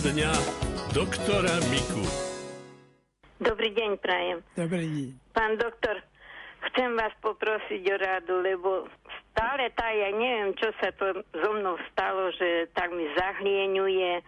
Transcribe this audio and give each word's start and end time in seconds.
dňa 0.00 0.32
doktora 0.96 1.60
Miku. 1.68 2.00
Dobrý 3.36 3.68
deň, 3.76 4.00
prajem. 4.00 4.40
Dobrý 4.56 4.88
deň. 4.88 5.08
Pán 5.36 5.60
doktor, 5.60 6.00
chcem 6.72 6.96
vás 6.96 7.12
poprosiť 7.20 7.84
o 7.84 7.96
rádu, 8.00 8.40
lebo 8.40 8.88
stále 9.28 9.68
tá, 9.76 9.92
ja 9.92 10.08
neviem, 10.16 10.56
čo 10.56 10.72
sa 10.80 10.88
to 10.96 11.20
so 11.36 11.50
mnou 11.52 11.76
stalo, 11.92 12.32
že 12.32 12.72
tak 12.72 12.88
mi 12.96 13.12
zahlieňuje, 13.12 14.24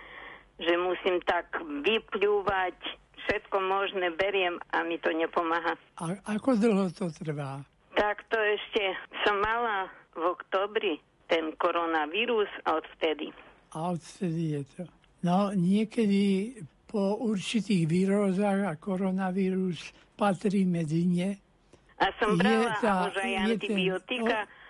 že 0.61 0.75
musím 0.77 1.25
tak 1.25 1.49
vypľúvať, 1.65 2.77
všetko 3.25 3.57
možné 3.65 4.13
beriem 4.13 4.61
a 4.77 4.85
mi 4.85 5.01
to 5.01 5.09
nepomáha. 5.09 5.73
A 5.97 6.37
ako 6.37 6.53
dlho 6.53 6.93
to 6.93 7.09
trvá? 7.17 7.65
Tak 7.97 8.21
to 8.29 8.37
ešte 8.37 8.93
som 9.25 9.41
mala 9.41 9.89
v 10.13 10.37
oktobri 10.37 11.01
ten 11.33 11.57
koronavírus 11.57 12.53
a 12.69 12.77
odvtedy. 12.77 13.33
A 13.73 13.97
odvtedy 13.97 14.61
je 14.61 14.65
to. 14.77 14.85
No 15.23 15.55
niekedy 15.55 16.55
po 16.91 17.17
určitých 17.23 17.89
výrozách 17.89 18.69
a 18.69 18.73
koronavírus 18.77 19.95
patrí 20.19 20.69
medzi 20.69 21.09
ne. 21.09 21.31
A 22.03 22.11
som 22.19 22.35
brala 22.35 22.75
tá, 22.83 23.09
už 23.09 23.17
aj 23.23 23.33
antibiotika. 23.55 24.39
Ten, 24.45 24.61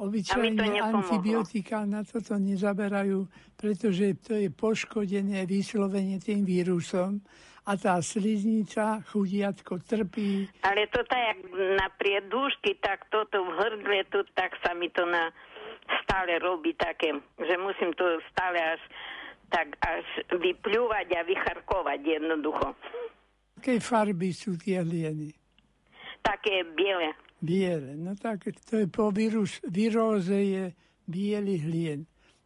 o, 0.00 0.08
obyčajne 0.08 0.80
antibiotika 0.80 1.84
na 1.84 2.02
toto 2.02 2.40
nezaberajú, 2.40 3.28
pretože 3.54 4.16
to 4.24 4.32
je 4.40 4.48
poškodené 4.48 5.44
vyslovene 5.44 6.16
tým 6.18 6.42
vírusom 6.42 7.20
a 7.62 7.78
tá 7.78 8.02
sliznica, 8.02 9.04
chudiatko 9.12 9.86
trpí. 9.86 10.50
Ale 10.66 10.90
to 10.90 11.06
tak 11.06 11.46
na 11.54 11.86
priedúšky, 11.94 12.74
tak 12.82 13.06
toto 13.12 13.38
v 13.38 13.50
hrdle, 13.54 14.02
tak 14.34 14.58
sa 14.66 14.74
mi 14.74 14.90
to 14.90 15.06
na 15.06 15.30
stále 16.02 16.42
robí 16.42 16.74
také, 16.74 17.14
že 17.38 17.54
musím 17.60 17.94
to 17.94 18.18
stále 18.34 18.58
až 18.58 18.82
tak 19.52 19.76
až 19.84 20.06
vypľúvať 20.32 21.08
a 21.12 21.20
vycharkovať 21.28 22.00
jednoducho. 22.00 22.72
Aké 23.60 23.78
farby 23.78 24.32
sú 24.32 24.56
tie 24.56 24.80
hlieny? 24.80 25.30
Také 26.24 26.64
biele. 26.72 27.12
Biele, 27.42 27.98
no 27.98 28.16
tak 28.16 28.48
to 28.66 28.80
je 28.80 28.88
po 28.88 29.12
vírus, 29.12 29.60
víroze 29.68 30.38
je 30.40 30.64
biely 31.04 31.60
hlien. 31.60 32.00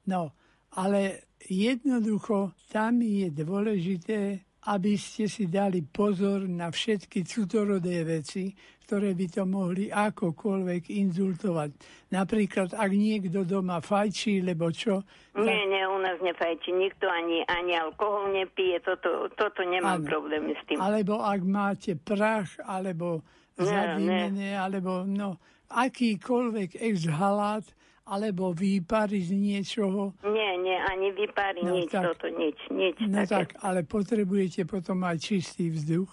No, 0.09 0.35
ale 0.75 1.31
jednoducho 1.47 2.57
tam 2.73 3.01
je 3.05 3.29
dôležité, 3.31 4.43
aby 4.67 4.99
ste 4.99 5.31
si 5.31 5.47
dali 5.47 5.87
pozor 5.87 6.43
na 6.51 6.75
všetky 6.75 7.23
cudorodé 7.23 8.03
veci, 8.03 8.51
ktoré 8.87 9.19
by 9.19 9.27
to 9.31 9.43
mohli 9.47 9.91
akokoľvek 9.91 10.95
inzultovať. 10.95 11.71
Napríklad, 12.15 12.71
ak 12.75 12.91
niekto 12.95 13.43
doma 13.43 13.83
fajčí, 13.83 14.43
lebo 14.47 14.71
čo... 14.71 15.03
Nie, 15.35 15.67
nie, 15.67 15.83
u 15.87 15.99
nás 15.99 16.23
nefajčí 16.23 16.71
nikto, 16.71 17.11
ani, 17.11 17.43
ani 17.51 17.75
alkohol 17.75 18.31
nepije, 18.31 18.79
toto, 18.87 19.27
toto 19.35 19.67
nemám 19.67 20.03
ano. 20.03 20.07
problémy 20.07 20.55
s 20.55 20.63
tým. 20.71 20.79
Alebo 20.79 21.19
ak 21.19 21.41
máte 21.43 21.99
prach, 21.99 22.55
alebo 22.63 23.27
zadýmené, 23.59 24.55
alebo 24.55 25.03
no, 25.03 25.43
akýkoľvek 25.71 26.79
exhalát, 26.79 27.67
alebo 28.07 28.55
výpary 28.55 29.19
z 29.19 29.35
niečoho. 29.35 30.15
Nie, 30.23 30.55
nie, 30.63 30.79
ani 30.79 31.11
výpary, 31.11 31.61
no, 31.67 31.75
nič, 31.75 31.91
tak, 31.91 32.15
toto, 32.15 32.31
nič, 32.31 32.59
nič. 32.71 32.95
No 33.03 33.27
také. 33.27 33.31
tak, 33.35 33.49
ale 33.67 33.83
potrebujete 33.83 34.63
potom 34.63 35.03
aj 35.03 35.19
čistý 35.19 35.75
vzduch. 35.75 36.11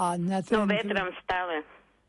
A 0.00 0.16
na 0.16 0.40
ten... 0.40 0.64
No 0.64 0.68
vetrom 0.68 1.12
stále. 1.20 1.60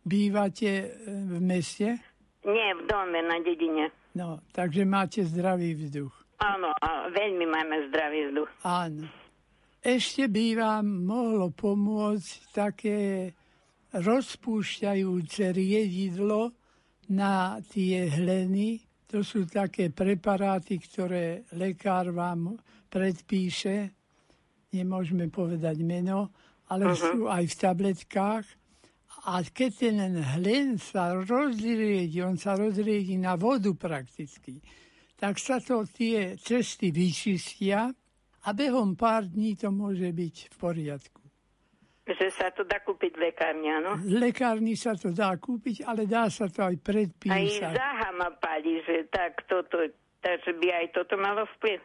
Bývate 0.08 0.72
e, 0.72 0.88
v 1.08 1.40
meste? 1.44 2.00
Nie, 2.48 2.72
v 2.80 2.88
dome, 2.88 3.20
na 3.28 3.44
dedine. 3.44 3.92
No, 4.16 4.40
takže 4.56 4.88
máte 4.88 5.28
zdravý 5.28 5.76
vzduch. 5.76 6.16
Áno, 6.40 6.72
a 6.72 7.12
veľmi 7.12 7.44
máme 7.44 7.92
zdravý 7.92 8.32
vzduch. 8.32 8.50
Áno. 8.64 9.04
Ešte 9.84 10.32
by 10.32 10.46
vám 10.56 10.86
mohlo 11.04 11.52
pomôcť 11.52 12.32
také 12.56 13.00
rozpúšťajúce 13.92 15.52
riedidlo 15.52 16.56
na 17.12 17.60
tie 17.68 18.08
hleny. 18.08 18.87
To 19.08 19.24
sú 19.24 19.48
také 19.48 19.92
preparáty, 19.92 20.84
ktoré 20.84 21.48
lekár 21.56 22.12
vám 22.12 22.60
predpíše. 22.92 23.96
Nemôžeme 24.76 25.32
povedať 25.32 25.80
meno, 25.80 26.32
ale 26.68 26.92
uh-huh. 26.92 27.00
sú 27.00 27.18
aj 27.32 27.44
v 27.48 27.56
tabletkách 27.56 28.46
a 29.28 29.44
keď 29.44 29.72
ten 29.76 29.98
hlen 30.40 30.80
sa 30.80 31.12
rozriedi, 31.16 32.24
on 32.24 32.40
sa 32.40 32.56
rozriedi 32.56 33.20
na 33.20 33.36
vodu 33.36 33.72
prakticky, 33.76 34.64
tak 35.20 35.36
sa 35.36 35.60
to 35.60 35.84
tie 35.84 36.40
cesty 36.40 36.96
vyčistia 36.96 37.92
a 38.44 38.50
behom 38.56 38.96
pár 38.96 39.28
dní 39.28 39.60
to 39.60 39.68
môže 39.68 40.08
byť 40.16 40.36
v 40.52 40.56
poriadku. 40.56 41.27
Že 42.08 42.28
sa 42.32 42.48
to 42.56 42.64
dá 42.64 42.80
kúpiť 42.80 43.20
v 43.20 43.28
lekárni, 43.28 43.68
áno? 43.68 44.00
V 44.00 44.16
lekárni 44.16 44.80
sa 44.80 44.96
to 44.96 45.12
dá 45.12 45.36
kúpiť, 45.36 45.84
ale 45.84 46.08
dá 46.08 46.32
sa 46.32 46.48
to 46.48 46.64
aj 46.64 46.80
predpísať. 46.80 47.68
Aj 47.68 47.76
záha 47.76 48.10
ma 48.16 48.32
pali, 48.32 48.80
že 48.88 49.12
tak 49.12 49.44
toto, 49.52 49.76
takže 50.24 50.56
by 50.56 50.68
aj 50.72 50.88
toto 50.96 51.20
malo 51.20 51.44
vplyv. 51.60 51.84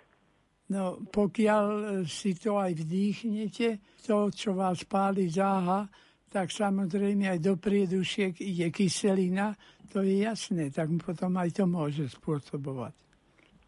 No, 0.70 1.02
pokiaľ 1.10 1.66
si 2.06 2.38
to 2.38 2.54
aj 2.54 2.70
vdýchnete, 2.70 3.98
to, 4.06 4.30
čo 4.30 4.54
vás 4.54 4.86
páli 4.86 5.26
záha, 5.26 5.90
tak 6.30 6.48
samozrejme 6.48 7.28
aj 7.28 7.40
do 7.42 7.58
priedušiek 7.60 8.38
ide 8.40 8.72
kyselina, 8.72 9.52
to 9.92 10.00
je 10.00 10.24
jasné, 10.24 10.72
tak 10.72 10.88
potom 11.02 11.36
aj 11.36 11.50
to 11.52 11.68
môže 11.68 12.08
spôsobovať. 12.16 13.11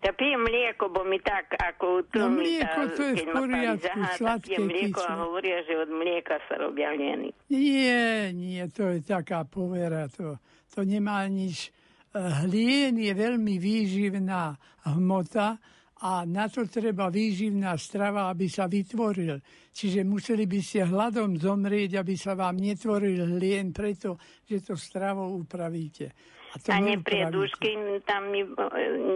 Ja 0.05 0.13
pijem 0.13 0.45
mlieko, 0.45 0.93
bo 0.93 1.01
mi 1.05 1.17
tak 1.25 1.57
ako 1.57 2.05
No 2.13 2.29
mlieko 2.29 2.93
to 2.93 3.03
je 3.09 3.25
v 3.25 3.27
poriadku, 3.33 4.01
sladké 4.21 4.61
mlieko 4.61 5.01
a 5.01 5.15
hovoria, 5.25 5.65
že 5.65 5.81
od 5.81 5.89
mlieka 5.89 6.37
sa 6.45 6.61
robia 6.61 6.93
lieny. 6.93 7.33
Nie, 7.49 8.29
nie, 8.37 8.61
to 8.69 8.93
je 8.93 9.01
taká 9.01 9.49
povera, 9.49 10.05
to, 10.13 10.37
to 10.69 10.85
nemá 10.85 11.25
nič. 11.33 11.73
Hlien 12.13 13.01
je 13.01 13.13
veľmi 13.17 13.57
výživná 13.57 14.55
hmota, 14.93 15.57
a 16.05 16.29
na 16.29 16.53
to 16.53 16.69
treba 16.69 17.09
výživná 17.09 17.73
strava, 17.81 18.29
aby 18.29 18.45
sa 18.45 18.69
vytvoril. 18.69 19.41
Čiže 19.73 20.05
museli 20.05 20.45
by 20.45 20.61
ste 20.61 20.85
hladom 20.85 21.41
zomrieť, 21.41 21.97
aby 21.97 22.13
sa 22.13 22.37
vám 22.37 22.61
netvoril 22.61 23.25
hlien 23.39 23.73
preto, 23.73 24.21
že 24.45 24.61
to 24.61 24.77
stravou 24.77 25.33
upravíte. 25.41 26.13
A, 26.55 26.59
to 26.63 26.71
a 26.71 26.79
nepriedušky, 26.79 27.99
tam 28.07 28.31
mi 28.31 28.47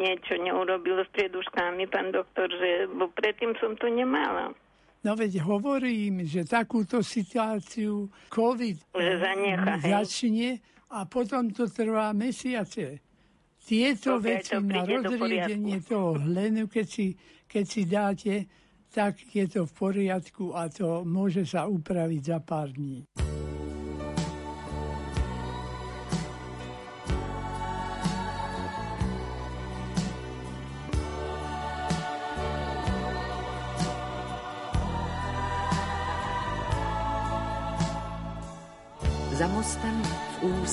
niečo 0.03 0.34
neurobilo 0.43 1.06
s 1.06 1.10
prieduškami, 1.15 1.87
pán 1.87 2.10
doktor, 2.10 2.50
že 2.50 2.91
bo 2.91 3.06
predtým 3.15 3.54
som 3.62 3.78
to 3.78 3.87
nemala. 3.87 4.50
No 5.06 5.15
veď 5.15 5.47
hovorím, 5.47 6.27
že 6.27 6.43
takúto 6.43 6.98
situáciu 7.06 8.10
COVID 8.34 8.91
zanecha, 8.98 9.78
začne 9.78 10.59
a 10.91 11.06
potom 11.06 11.54
to 11.54 11.71
trvá 11.71 12.10
mesiace 12.10 12.98
tieto 13.69 14.16
okay, 14.16 14.41
veci 14.41 14.56
to 14.56 14.65
na 14.65 14.81
rozriedenie 14.81 15.78
toho 15.84 16.16
hlenu, 16.16 16.72
keď 16.72 16.87
si, 16.88 17.12
keď 17.44 17.65
si 17.69 17.82
dáte, 17.84 18.34
tak 18.88 19.21
je 19.28 19.44
to 19.44 19.69
v 19.69 19.72
poriadku 19.77 20.56
a 20.56 20.72
to 20.72 21.04
môže 21.04 21.44
sa 21.44 21.69
upraviť 21.69 22.22
za 22.25 22.38
pár 22.41 22.72
dní. 22.72 23.04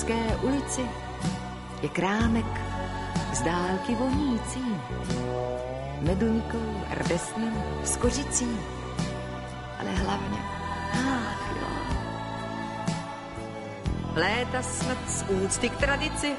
Úzké 0.05 0.37
ulici 0.45 0.85
je 1.81 1.89
krámek 1.89 2.45
z 3.33 3.41
dálky 3.41 3.95
vonící, 3.95 4.65
meduňkou, 6.01 6.85
rdesnem, 6.93 7.53
s 7.83 7.97
kořicí, 7.97 8.59
ale 9.79 9.89
hlavně, 9.91 10.37
ach 10.93 11.49
jo. 11.57 11.67
Léta 14.15 14.61
snad 14.61 14.97
z 15.07 15.25
úcty 15.29 15.69
k 15.69 15.75
tradici 15.77 16.33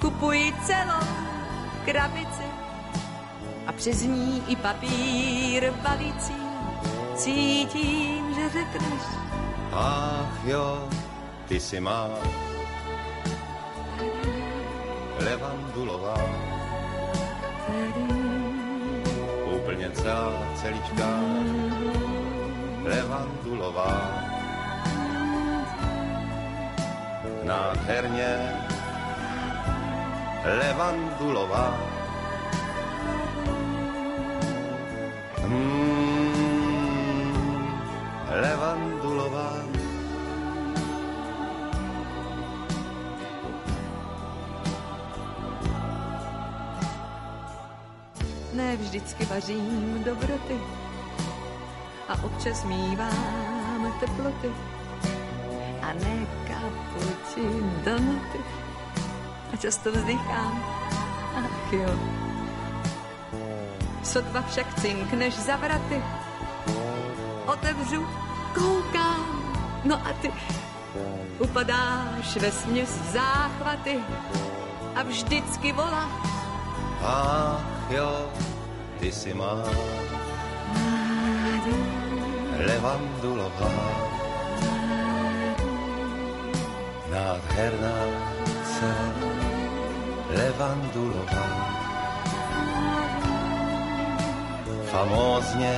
kupuji 0.00 0.54
celou 0.66 1.06
krabici 1.84 2.48
a 3.66 3.72
přes 3.72 4.02
ní 4.02 4.42
i 4.48 4.56
papír 4.56 5.72
balící 5.82 6.42
cítím, 7.14 8.34
že 8.34 8.48
řekneš 8.48 9.02
Ach 9.72 10.44
jo, 10.44 10.88
ty 11.48 11.60
si 11.60 11.80
má 11.80 12.08
levandulová. 15.20 16.16
Úplně 19.56 19.90
celá 19.90 20.32
celička 20.56 21.08
levandulová. 22.84 23.92
Nádherně 27.44 28.32
levandulová. 30.44 31.93
Vždycky 48.94 49.24
vařím 49.24 50.04
dobroty. 50.04 50.60
A 52.08 52.24
občas 52.24 52.64
mívám 52.64 53.92
teploty. 54.00 54.50
A 55.82 55.92
ne 55.92 56.26
kapuči 56.46 57.46
donoty 57.84 58.38
a 59.52 59.56
často 59.56 59.92
vzdychám, 59.92 60.64
ach 61.36 61.72
jo. 61.72 61.90
Sotva 64.02 64.42
však 64.42 64.80
cinkneš 64.80 65.34
za 65.34 65.56
vraty, 65.56 66.02
otevřu, 67.46 68.06
koukám, 68.54 69.26
no 69.84 69.96
a 70.06 70.12
ty 70.22 70.32
upadáš 71.38 72.36
ve 72.36 72.50
směs 72.50 72.90
záchvaty. 73.12 73.98
A 74.94 75.02
vždycky 75.02 75.72
volá. 75.72 76.08
Ach 77.02 77.90
jo, 77.90 78.30
ty 79.04 79.12
si 79.12 79.36
má 79.36 79.60
levandulová. 82.56 83.76
Nádherná 87.12 87.96
celá 88.64 89.28
levandulová. 90.32 91.48
Famózně 94.88 95.76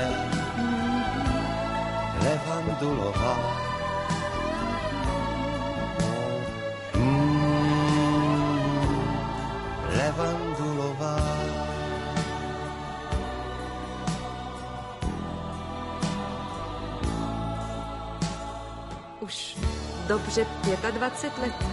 dobře 20.09 20.47
25 20.91 21.39
let 21.39 21.67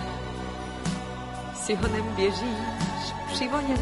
si 1.55 1.75
honem 1.75 2.15
běžíš 2.15 3.13
přivonět. 3.33 3.81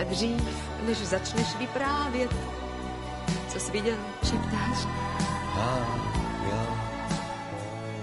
A 0.00 0.04
dřív, 0.04 0.72
než 0.86 0.98
začneš 0.98 1.56
vyprávět, 1.56 2.34
co 3.48 3.60
jsi 3.60 3.72
viděl, 3.72 3.96
šeptáš, 4.24 4.86
Ach 5.56 6.14
jo, 6.50 6.76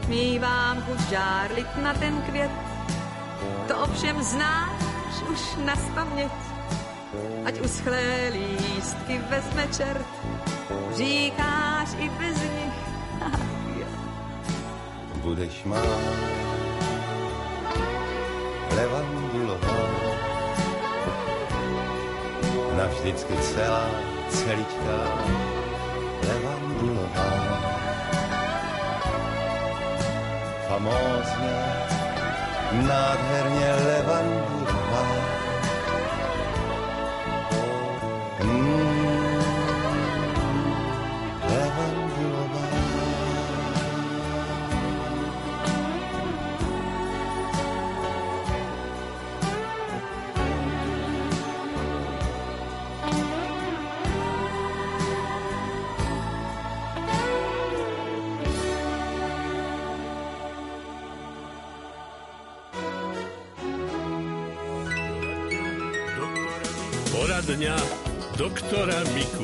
mívám 0.08 0.82
chuť 0.82 1.00
žárlit 1.10 1.78
na 1.84 1.94
ten 1.94 2.22
květ. 2.22 2.52
To 3.68 3.78
ovšem 3.78 4.24
znáš 4.24 5.22
už 5.30 5.40
na 5.66 5.76
spaměť. 5.76 6.32
Ať 7.46 7.62
uschlé 7.62 8.32
lístky 8.32 9.22
vezme 9.30 9.68
čert, 9.68 10.08
říkáš 10.96 11.90
i 12.00 12.10
bez. 12.10 12.51
Budeš 15.32 15.64
má 15.64 15.80
levandulová. 18.76 19.80
Navždycky 22.76 23.34
celá, 23.40 23.88
celičká 24.28 25.00
levandulová. 26.28 27.32
Famózně, 30.68 31.60
nádherně 32.88 33.70
levandulová. 33.88 35.31
Poradňa 67.52 67.76
doktora 68.40 68.96
Miku. 69.12 69.44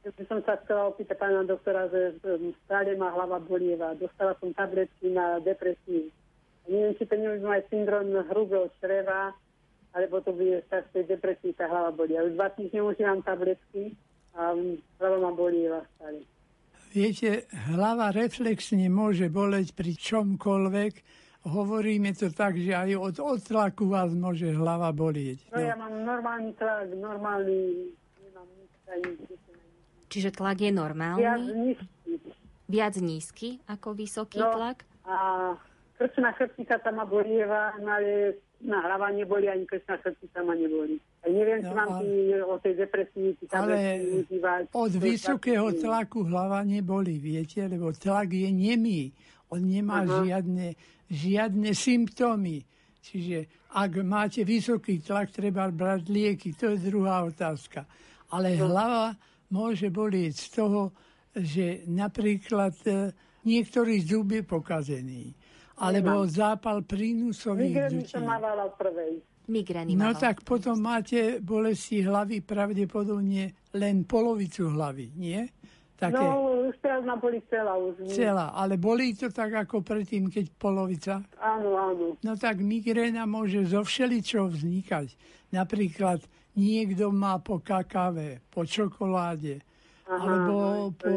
by 0.00 0.24
som 0.24 0.40
sa 0.48 0.56
chcela 0.64 0.88
opýtať 0.88 1.12
pána 1.20 1.44
doktora, 1.44 1.92
že 1.92 2.16
stále 2.64 2.96
ma 2.96 3.12
hlava 3.12 3.36
bolieva. 3.36 3.92
Dostala 4.00 4.32
som 4.40 4.48
tabletky 4.56 5.12
na 5.12 5.44
depresiu. 5.44 6.08
Neviem, 6.64 6.96
či 6.96 7.04
to 7.04 7.20
nemôžem 7.20 7.52
aj 7.52 7.68
syndrom 7.68 8.08
hrubého 8.32 8.72
čreva, 8.80 9.36
alebo 9.92 10.24
to 10.24 10.32
bude 10.32 10.64
z 10.72 10.88
tej 10.96 11.04
depresii 11.04 11.52
tá 11.52 11.68
hlava 11.68 11.92
bolí. 11.92 12.16
Ale 12.16 12.32
dva 12.32 12.48
týždne 12.48 12.80
užívam 12.80 13.20
tabletky 13.28 13.92
a 14.32 14.56
hlava 15.04 15.18
ma 15.20 15.36
bolieva 15.36 15.84
stále. 16.00 16.24
Viete, 16.96 17.44
hlava 17.76 18.08
reflexne 18.08 18.88
môže 18.88 19.28
boleť 19.28 19.76
pri 19.76 20.00
čomkoľvek. 20.00 20.92
Hovoríme 21.42 22.12
to 22.12 22.28
tak, 22.28 22.52
že 22.54 22.70
aj 22.70 22.90
od 22.94 23.16
otlaku 23.16 23.88
vás 23.88 24.12
môže 24.12 24.44
hlava 24.50 24.92
bolieť. 24.92 25.40
No 25.48 25.56
ja 25.56 25.72
mám 25.72 25.96
normálny 25.96 26.52
tlak, 26.52 26.92
normálny, 26.92 27.88
nemám 28.20 28.48
nič 28.54 28.72
ani 28.86 29.10
Čiže 30.06 30.30
tlak 30.32 30.58
je 30.58 30.68
viac 30.68 30.76
normálny, 30.76 31.24
nízky. 31.54 32.12
viac 32.66 32.94
nízky 32.98 33.48
ako 33.64 33.88
vysoký 33.94 34.36
No. 34.36 34.52
tlak? 34.52 34.84
A 35.02 35.16
krčná 35.96 36.34
chrbtica 36.34 36.76
sa 36.76 36.90
ma 36.90 37.02
bolieva, 37.02 37.72
no 37.78 37.88
ale 37.88 38.36
na 38.60 38.82
hlava 38.82 39.08
neboli, 39.08 39.48
ani 39.48 39.64
krčná 39.64 39.96
chrbtica 39.96 40.42
ma 40.42 40.52
neboli. 40.52 41.00
A 41.20 41.28
neviem, 41.30 41.60
či 41.60 41.68
No, 41.68 41.76
mám 41.78 41.88
ale- 41.90 42.02
ty, 42.02 42.12
o 42.42 42.54
tej 42.58 42.74
depresii 42.76 43.28
ty 43.34 43.44
Ale 43.48 43.48
tabletky 43.48 44.08
užívať. 44.18 44.62
od 44.74 44.92
vysokého 44.94 45.68
tlaku 45.74 46.20
hlava 46.22 46.60
neboli, 46.62 47.16
viete, 47.16 47.64
lebo 47.64 47.92
tlak 47.92 48.28
je 48.28 48.50
nemý. 48.50 49.16
On 49.48 49.58
nemá 49.58 50.02
Aha. 50.02 50.20
žiadne, 50.22 50.76
žiadne 51.10 51.74
symptómy. 51.74 52.62
Čiže 53.00 53.38
ak 53.72 53.92
máte 54.00 54.40
vysoký 54.42 55.00
tlak, 55.00 55.30
treba 55.30 55.66
brať 55.68 56.06
lieky. 56.06 56.54
To 56.54 56.72
je 56.72 56.78
druhá 56.80 57.24
otázka. 57.24 57.84
Ale 58.30 58.54
No. 58.54 58.68
hlava 58.68 59.16
môže 59.50 59.90
bolieť 59.90 60.34
z 60.36 60.46
toho, 60.54 60.80
že 61.32 61.82
napríklad 61.86 62.74
e, 62.86 63.10
niektorý 63.42 63.98
zub 64.00 64.30
je 64.30 64.42
pokazený. 64.42 65.34
Alebo 65.80 66.28
zápal 66.28 66.84
prínusových 66.84 67.72
Migrény 67.72 68.02
dutí. 68.04 68.10
som 68.12 68.22
mávala 68.22 68.68
v 68.68 68.74
prvej. 68.76 69.12
Migrény 69.48 69.96
No 69.96 70.14
tak 70.14 70.44
potom 70.44 70.78
máte 70.78 71.40
bolesti 71.40 72.04
hlavy 72.04 72.44
pravdepodobne 72.44 73.50
len 73.74 74.04
polovicu 74.04 74.68
hlavy, 74.68 75.10
nie? 75.16 75.40
Také 75.96 76.20
No, 76.20 76.49
už 76.70 76.76
teraz 76.78 77.02
ma 77.02 77.18
boli 77.18 77.42
celá 77.50 77.74
už. 77.74 78.06
celá. 78.14 78.54
Ale 78.54 78.78
bolí 78.78 79.12
to 79.18 79.28
tak 79.28 79.52
ako 79.66 79.82
predtým, 79.82 80.30
keď 80.30 80.46
polovica? 80.54 81.20
Áno, 81.42 81.74
áno. 81.74 82.06
No 82.22 82.32
tak 82.38 82.62
migréna 82.62 83.26
môže 83.26 83.66
zo 83.66 83.82
všeličoho 83.82 84.54
vznikať. 84.54 85.12
Napríklad 85.50 86.22
niekto 86.54 87.10
má 87.10 87.42
po 87.42 87.58
kakave, 87.58 88.38
po 88.54 88.62
čokoláde, 88.62 89.60
Aha, 90.06 90.18
alebo 90.22 90.54
no, 90.54 90.94
po, 90.94 91.10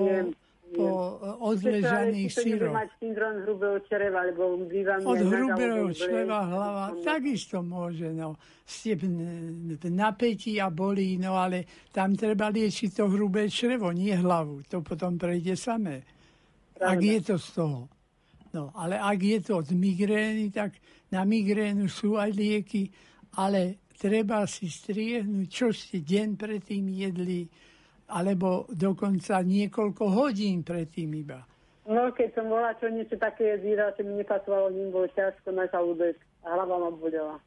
po 0.74 1.22
odležaných 1.54 2.34
to 2.34 2.42
nebudem 2.42 2.58
síroch. 2.58 2.74
mať 2.74 2.90
syndrom 2.98 3.34
hrubého 3.46 3.78
čreva, 3.86 4.20
lebo 4.26 4.44
bývam 4.66 5.00
Od 5.06 5.20
hrubého 5.22 5.88
čreva 5.94 6.40
hlava 6.50 6.86
takisto 7.06 7.62
môže, 7.62 8.10
no. 8.12 8.36
Ste 8.66 8.98
v 8.98 9.88
napätí 9.94 10.58
a 10.58 10.74
bolí, 10.74 11.22
no 11.22 11.38
ale 11.38 11.90
tam 11.94 12.18
treba 12.18 12.50
liečiť 12.50 12.90
to 12.96 13.06
hrubé 13.12 13.48
črevo, 13.52 13.94
nie 13.94 14.16
hlavu. 14.16 14.66
To 14.72 14.82
potom 14.82 15.20
prejde 15.20 15.54
samé. 15.54 16.02
Ak 16.82 17.00
je 17.00 17.20
to 17.22 17.36
z 17.38 17.48
toho. 17.54 17.82
No, 18.54 18.70
ale 18.78 19.02
ak 19.02 19.18
je 19.18 19.40
to 19.42 19.66
od 19.66 19.70
migrény, 19.74 20.54
tak 20.54 20.78
na 21.10 21.26
migrénu 21.26 21.90
sú 21.90 22.22
aj 22.22 22.38
lieky, 22.38 22.86
ale 23.42 23.82
treba 23.98 24.46
si 24.46 24.70
striehnúť, 24.70 25.48
čo 25.50 25.74
ste 25.74 26.06
deň 26.06 26.38
predtým 26.38 26.86
jedli, 26.86 27.50
alebo 28.08 28.68
dokonca 28.72 29.40
niekoľko 29.44 30.04
hodín 30.12 30.64
predtým 30.66 31.12
iba. 31.16 31.44
No, 31.84 32.12
keď 32.16 32.40
som 32.40 32.48
bola 32.48 32.72
čo 32.80 32.88
niečo 32.88 33.20
také 33.20 33.60
jedila, 33.60 33.92
čo 33.96 34.08
mi 34.08 34.16
nepasovalo, 34.24 34.72
ním 34.72 34.92
bolo 34.92 35.08
ťažko 35.12 35.52
na 35.52 35.68
žalúdek 35.68 36.16
hlava 36.44 36.76
ma 36.80 36.90
bolela. 36.92 37.38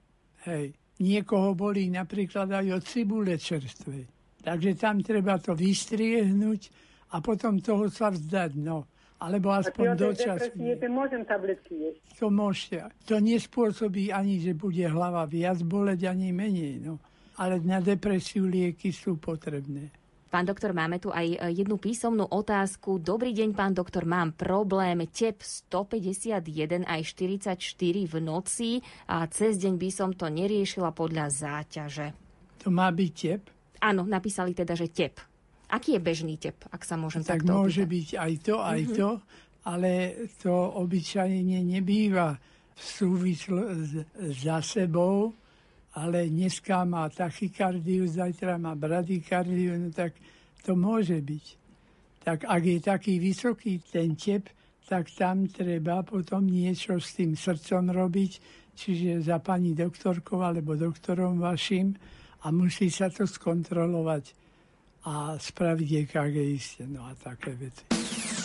Hej. 0.48 0.72
Niekoho 0.96 1.52
bolí 1.52 1.92
napríklad 1.92 2.48
aj 2.48 2.80
od 2.80 2.82
cibule 2.88 3.36
čerstvej. 3.36 4.08
Takže 4.40 4.80
tam 4.80 5.04
treba 5.04 5.36
to 5.36 5.52
vystriehnúť 5.52 6.72
a 7.12 7.20
potom 7.20 7.60
toho 7.60 7.92
sa 7.92 8.08
vzdať, 8.08 8.56
no. 8.56 8.88
Alebo 9.16 9.48
aspoň 9.52 9.96
dočasne. 9.96 10.76
môžem 10.92 11.24
tabletky 11.24 11.72
jesť. 11.72 12.00
To 12.20 12.28
môžete. 12.28 12.84
To 13.08 13.16
nespôsobí 13.16 14.12
ani, 14.12 14.40
že 14.40 14.52
bude 14.52 14.84
hlava 14.84 15.24
viac 15.24 15.60
boleť, 15.64 16.04
ani 16.08 16.32
menej. 16.36 16.84
No. 16.84 17.00
Ale 17.40 17.60
na 17.64 17.80
depresiu 17.80 18.48
lieky 18.48 18.92
sú 18.92 19.16
potrebné. 19.16 19.88
Pán 20.26 20.42
doktor, 20.42 20.70
máme 20.70 20.98
tu 20.98 21.08
aj 21.08 21.26
e, 21.28 21.36
jednu 21.54 21.76
písomnú 21.76 22.26
otázku. 22.26 22.98
Dobrý 22.98 23.30
deň, 23.30 23.54
pán 23.54 23.72
doktor, 23.72 24.02
mám 24.04 24.34
problém. 24.34 25.06
Tep 25.06 25.38
151 25.38 26.42
aj 26.84 27.00
44 27.06 27.54
v 28.04 28.14
noci 28.18 28.70
a 29.06 29.22
cez 29.26 29.54
deň 29.56 29.74
by 29.76 29.88
som 29.88 30.10
to 30.10 30.26
neriešila 30.26 30.90
podľa 30.90 31.30
záťaže. 31.30 32.10
To 32.60 32.68
má 32.68 32.90
byť 32.90 33.12
tep, 33.14 33.42
Áno, 33.78 34.02
napísali 34.02 34.50
teda, 34.50 34.72
že 34.72 34.88
tep. 34.88 35.20
Aký 35.68 35.94
je 35.94 36.00
bežný 36.00 36.34
tep, 36.36 36.56
ak 36.66 36.80
sa 36.80 36.96
môžem 36.96 37.20
tak 37.20 37.42
takto 37.42 37.52
môže 37.52 37.82
opýtať? 37.82 37.92
byť 37.92 38.08
aj 38.16 38.32
to, 38.40 38.54
aj 38.56 38.80
to, 38.90 39.08
ale 39.62 39.90
to 40.38 40.54
obyčajne 40.80 41.58
nebýva 41.60 42.40
v 42.72 42.80
súvislo 42.80 43.62
s- 43.76 44.02
za 44.16 44.58
sebou, 44.58 45.36
ale 45.96 46.28
dneska 46.28 46.84
má 46.84 47.08
tachykardiu, 47.08 48.04
zajtra 48.04 48.60
má 48.60 48.76
bradykardiu, 48.76 49.80
no 49.80 49.88
tak 49.88 50.12
to 50.60 50.76
môže 50.76 51.16
byť. 51.24 51.46
Tak 52.20 52.38
ak 52.44 52.62
je 52.62 52.78
taký 52.84 53.14
vysoký 53.16 53.80
ten 53.80 54.12
tep, 54.12 54.52
tak 54.84 55.08
tam 55.16 55.48
treba 55.48 56.04
potom 56.04 56.44
niečo 56.44 57.00
s 57.00 57.16
tým 57.16 57.32
srdcom 57.32 57.90
robiť, 57.90 58.32
čiže 58.76 59.24
za 59.24 59.40
pani 59.40 59.72
doktorkou 59.72 60.44
alebo 60.44 60.76
doktorom 60.76 61.40
vašim 61.40 61.96
a 62.44 62.52
musí 62.52 62.92
sa 62.92 63.08
to 63.08 63.24
skontrolovať 63.24 64.36
a 65.06 65.38
spraviť 65.40 65.88
EKG 66.06 66.36
isté, 66.52 66.82
no 66.84 67.08
a 67.08 67.16
také 67.16 67.56
veci. 67.56 68.35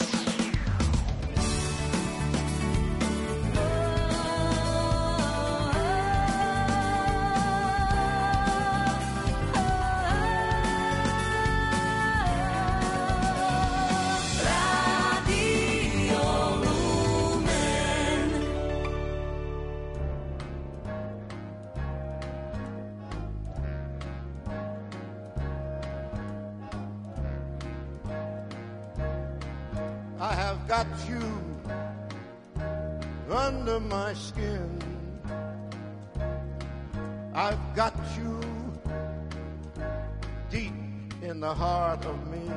My 33.90 34.14
skin. 34.14 34.80
I've 37.34 37.76
got 37.76 37.94
you 38.18 38.40
deep 40.50 40.74
in 41.22 41.40
the 41.40 41.54
heart 41.54 42.06
of 42.06 42.28
me. 42.28 42.52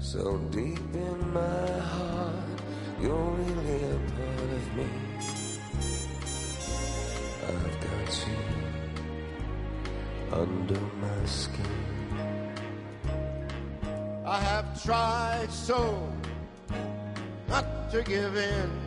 So 0.00 0.38
deep 0.50 0.94
in 0.94 1.32
my 1.32 1.78
heart, 1.78 2.60
you're 3.00 3.30
really 3.30 3.84
a 3.84 3.98
part 4.16 4.50
of 4.58 4.76
me. 4.76 4.88
I've 7.48 7.80
got 7.80 8.26
you 8.26 8.40
under 10.32 10.80
my 10.80 11.24
skin. 11.26 11.92
I 14.24 14.40
have 14.40 14.82
tried 14.82 15.52
so 15.52 16.10
not 17.48 17.90
to 17.90 18.02
give 18.02 18.36
in. 18.36 18.81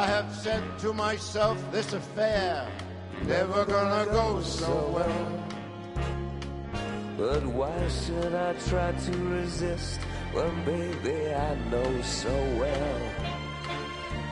I 0.00 0.06
have 0.06 0.34
said 0.34 0.62
to 0.78 0.94
myself, 0.94 1.58
this 1.72 1.92
affair 1.92 2.66
never 3.26 3.66
gonna 3.66 4.06
go 4.10 4.40
so 4.40 4.88
well. 4.94 5.44
But 7.18 7.44
why 7.44 7.76
should 7.88 8.34
I 8.34 8.54
try 8.70 8.92
to 8.92 9.12
resist 9.36 10.00
when, 10.32 10.64
baby, 10.64 11.34
I 11.34 11.54
know 11.70 12.00
so 12.00 12.32
well 12.58 13.00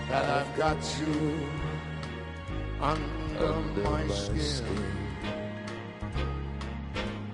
That 0.08 0.24
I've 0.24 0.56
got 0.56 0.78
you 1.00 1.46
under, 2.80 3.52
under 3.52 3.82
my, 3.82 4.04
my 4.04 4.14
skin. 4.14 4.40
skin? 4.40 5.07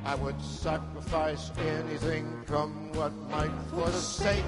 I 0.05 0.15
would 0.17 0.41
sacrifice 0.43 1.51
anything, 1.59 2.27
come 2.47 2.93
what 2.93 3.13
might, 3.31 3.51
for 3.71 3.87
the 3.87 3.93
sake 3.93 4.45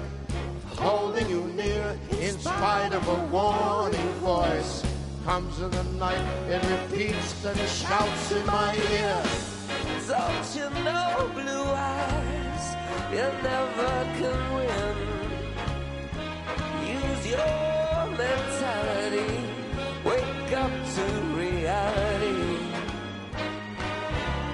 of 0.71 0.79
holding 0.79 1.27
you 1.29 1.45
near. 1.55 1.97
In 2.21 2.37
spite 2.37 2.93
of 2.93 3.07
a 3.07 3.19
warning 3.33 4.09
voice, 4.21 4.83
comes 5.25 5.59
in 5.59 5.71
the 5.71 5.83
night, 5.99 6.25
it 6.47 6.63
repeats 6.63 7.43
and 7.43 7.59
shouts 7.67 8.31
in 8.31 8.45
my 8.45 8.75
ear. 8.75 9.23
Don't 10.07 10.55
you 10.55 10.69
know, 10.83 11.29
blue 11.33 11.65
eyes, 11.65 12.75
you 13.11 13.27
never 13.41 13.93
can 14.19 14.39
win. 14.55 14.97
Use 16.85 17.27
your 17.31 18.05
mentality, 18.15 19.33
wake 20.05 20.53
up 20.53 20.71
to 20.95 21.26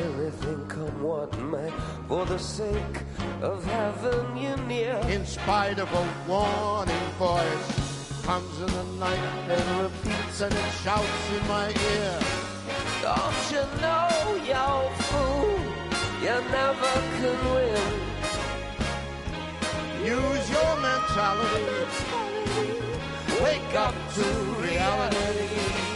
Everything, 0.00 0.66
come 0.66 1.02
what 1.02 1.36
may, 1.38 1.70
for 2.08 2.24
the 2.26 2.38
sake 2.38 2.98
of 3.42 3.64
having 3.64 4.36
you 4.36 4.56
near. 4.66 4.96
In 5.08 5.24
spite 5.26 5.78
of 5.78 5.88
a 5.92 6.04
warning 6.28 7.06
voice, 7.18 8.22
comes 8.22 8.60
in 8.60 8.66
the 8.66 8.84
night 8.98 9.18
and 9.48 9.82
repeats 9.82 10.40
and 10.40 10.52
it 10.52 10.70
shouts 10.82 11.24
in 11.36 11.48
my 11.48 11.68
ear. 11.68 12.18
Don't 13.02 13.42
you 13.54 13.64
know, 13.82 14.08
you 14.50 14.68
fool, 15.08 15.58
you 16.24 16.36
never 16.58 16.92
can 17.18 17.38
win. 17.54 18.10
Use 20.04 20.50
your 20.56 20.72
mentality, 20.80 21.66
wake 23.42 23.74
up 23.74 23.94
to 24.14 24.24
reality. 24.62 25.89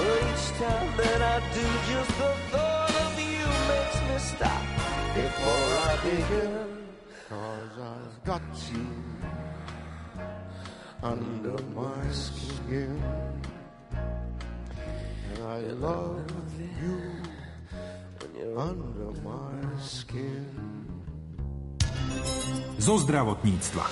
But 0.00 0.16
each 0.32 0.46
time 0.56 0.96
that 0.96 1.20
I 1.20 1.36
do, 1.52 1.66
just 1.92 2.12
the 2.20 2.32
thought 2.50 2.94
of 3.04 3.20
you 3.20 3.46
makes 3.68 3.98
me 4.08 4.16
stop 4.32 4.64
before 5.12 5.68
I 5.88 5.94
begin. 6.08 6.54
Cause 7.28 7.74
I've 7.94 8.24
got 8.24 8.42
you 8.72 8.86
under 11.02 11.58
my 11.76 12.02
skin. 12.12 12.96
And 15.28 15.40
I 15.44 15.60
love 15.86 16.24
you 16.80 16.96
under 18.56 19.20
my 19.20 19.80
skin. 19.80 20.46
zo 22.78 22.96
zdravotníctva. 22.98 23.84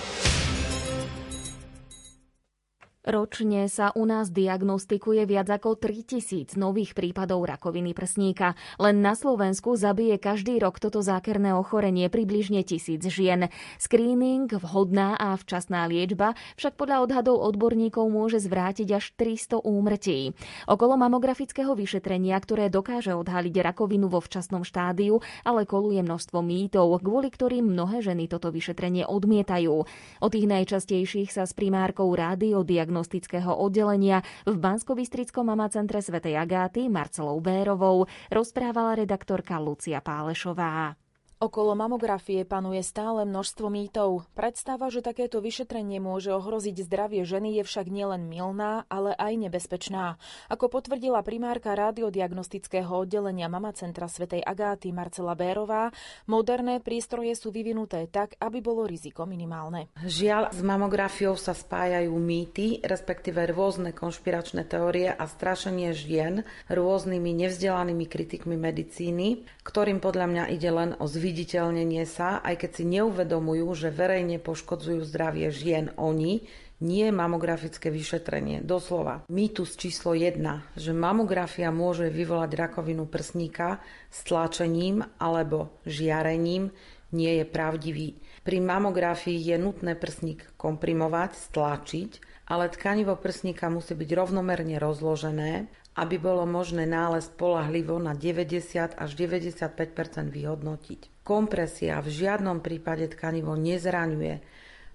Ročne 3.08 3.72
sa 3.72 3.88
u 3.96 4.04
nás 4.04 4.28
diagnostikuje 4.28 5.24
viac 5.24 5.48
ako 5.48 5.80
3000 5.80 6.60
nových 6.60 6.92
prípadov 6.92 7.40
rakoviny 7.48 7.96
prsníka. 7.96 8.52
Len 8.76 9.00
na 9.00 9.16
Slovensku 9.16 9.80
zabije 9.80 10.20
každý 10.20 10.60
rok 10.60 10.76
toto 10.76 11.00
zákerné 11.00 11.56
ochorenie 11.56 12.12
približne 12.12 12.60
tisíc 12.68 13.00
žien. 13.08 13.48
Screening, 13.80 14.52
vhodná 14.52 15.16
a 15.16 15.40
včasná 15.40 15.88
liečba 15.88 16.36
však 16.60 16.76
podľa 16.76 17.08
odhadov 17.08 17.40
odborníkov 17.48 18.12
môže 18.12 18.44
zvrátiť 18.44 19.00
až 19.00 19.16
300 19.16 19.64
úmrtí. 19.64 20.36
Okolo 20.68 21.00
mamografického 21.00 21.72
vyšetrenia, 21.72 22.36
ktoré 22.36 22.68
dokáže 22.68 23.16
odhaliť 23.16 23.72
rakovinu 23.72 24.12
vo 24.12 24.20
včasnom 24.20 24.68
štádiu, 24.68 25.24
ale 25.48 25.64
koluje 25.64 26.04
množstvo 26.04 26.44
mýtov, 26.44 27.00
kvôli 27.00 27.32
ktorým 27.32 27.72
mnohé 27.72 28.04
ženy 28.04 28.28
toto 28.28 28.52
vyšetrenie 28.52 29.08
odmietajú. 29.08 29.76
O 30.20 30.28
tých 30.28 30.44
najčastejších 30.44 31.32
sa 31.32 31.48
s 31.48 31.56
primárkou 31.56 32.12
rádiodiagnostiky 32.12 32.97
diagnostického 32.98 33.54
oddelenia 33.54 34.26
v 34.42 34.58
bansko 34.58 34.98
mama 35.46 35.70
centre 35.70 36.02
svätej 36.02 36.34
Agáty 36.34 36.90
Marcelou 36.90 37.38
Bérovou 37.38 38.10
rozprávala 38.26 38.98
redaktorka 38.98 39.54
Lucia 39.62 40.02
Pálešová. 40.02 41.07
Okolo 41.38 41.78
mamografie 41.78 42.42
panuje 42.42 42.82
stále 42.82 43.22
množstvo 43.22 43.70
mýtov. 43.70 44.26
Predstava, 44.34 44.90
že 44.90 45.06
takéto 45.06 45.38
vyšetrenie 45.38 46.02
môže 46.02 46.34
ohroziť 46.34 46.82
zdravie 46.82 47.22
ženy 47.22 47.54
je 47.54 47.62
však 47.62 47.86
nielen 47.94 48.26
milná, 48.26 48.82
ale 48.90 49.14
aj 49.14 49.46
nebezpečná. 49.46 50.18
Ako 50.50 50.66
potvrdila 50.66 51.22
primárka 51.22 51.78
radiodiagnostického 51.78 52.90
oddelenia 52.90 53.46
Mama 53.46 53.70
Centra 53.70 54.10
Svetej 54.10 54.42
Agáty 54.42 54.90
Marcela 54.90 55.38
Bérová, 55.38 55.94
moderné 56.26 56.82
prístroje 56.82 57.38
sú 57.38 57.54
vyvinuté 57.54 58.10
tak, 58.10 58.34
aby 58.42 58.58
bolo 58.58 58.82
riziko 58.82 59.22
minimálne. 59.22 59.94
Žiaľ, 60.02 60.50
s 60.50 60.58
mamografiou 60.58 61.38
sa 61.38 61.54
spájajú 61.54 62.18
mýty, 62.18 62.82
respektíve 62.82 63.46
rôzne 63.54 63.94
konšpiračné 63.94 64.66
teórie 64.66 65.06
a 65.06 65.22
strašenie 65.30 65.94
žien 65.94 66.42
rôznymi 66.66 67.30
nevzdelanými 67.46 68.10
kritikmi 68.10 68.58
medicíny, 68.58 69.46
ktorým 69.62 70.02
podľa 70.02 70.26
mňa 70.34 70.44
ide 70.50 70.70
len 70.74 70.98
o 70.98 71.06
zvýšenie 71.06 71.27
zviditeľnenie 71.28 72.08
sa, 72.08 72.40
aj 72.40 72.64
keď 72.64 72.70
si 72.72 72.84
neuvedomujú, 72.88 73.68
že 73.76 73.92
verejne 73.92 74.40
poškodzujú 74.40 75.04
zdravie 75.04 75.52
žien 75.52 75.92
oni, 76.00 76.48
nie 76.80 77.04
mamografické 77.12 77.92
vyšetrenie. 77.92 78.64
Doslova. 78.64 79.28
Mýtus 79.28 79.76
číslo 79.76 80.16
1, 80.16 80.40
že 80.72 80.96
mamografia 80.96 81.68
môže 81.68 82.08
vyvolať 82.08 82.56
rakovinu 82.56 83.04
prsníka 83.04 83.84
stlačením 84.08 85.04
alebo 85.20 85.76
žiarením, 85.84 86.72
nie 87.12 87.32
je 87.36 87.44
pravdivý. 87.44 88.16
Pri 88.40 88.64
mamografii 88.64 89.36
je 89.36 89.56
nutné 89.60 90.00
prsník 90.00 90.48
komprimovať, 90.56 91.36
stlačiť, 91.36 92.10
ale 92.48 92.72
tkanivo 92.72 93.14
prsníka 93.14 93.68
musí 93.68 93.92
byť 93.92 94.10
rovnomerne 94.16 94.80
rozložené 94.80 95.68
aby 95.98 96.14
bolo 96.22 96.46
možné 96.46 96.86
nález 96.86 97.26
polahlivo 97.26 97.98
na 97.98 98.14
90 98.14 98.94
až 98.94 99.10
95% 99.18 100.30
vyhodnotiť. 100.30 101.26
Kompresia 101.26 101.98
v 101.98 102.08
žiadnom 102.14 102.62
prípade 102.62 103.10
tkanivo 103.10 103.58
nezraňuje. 103.58 104.38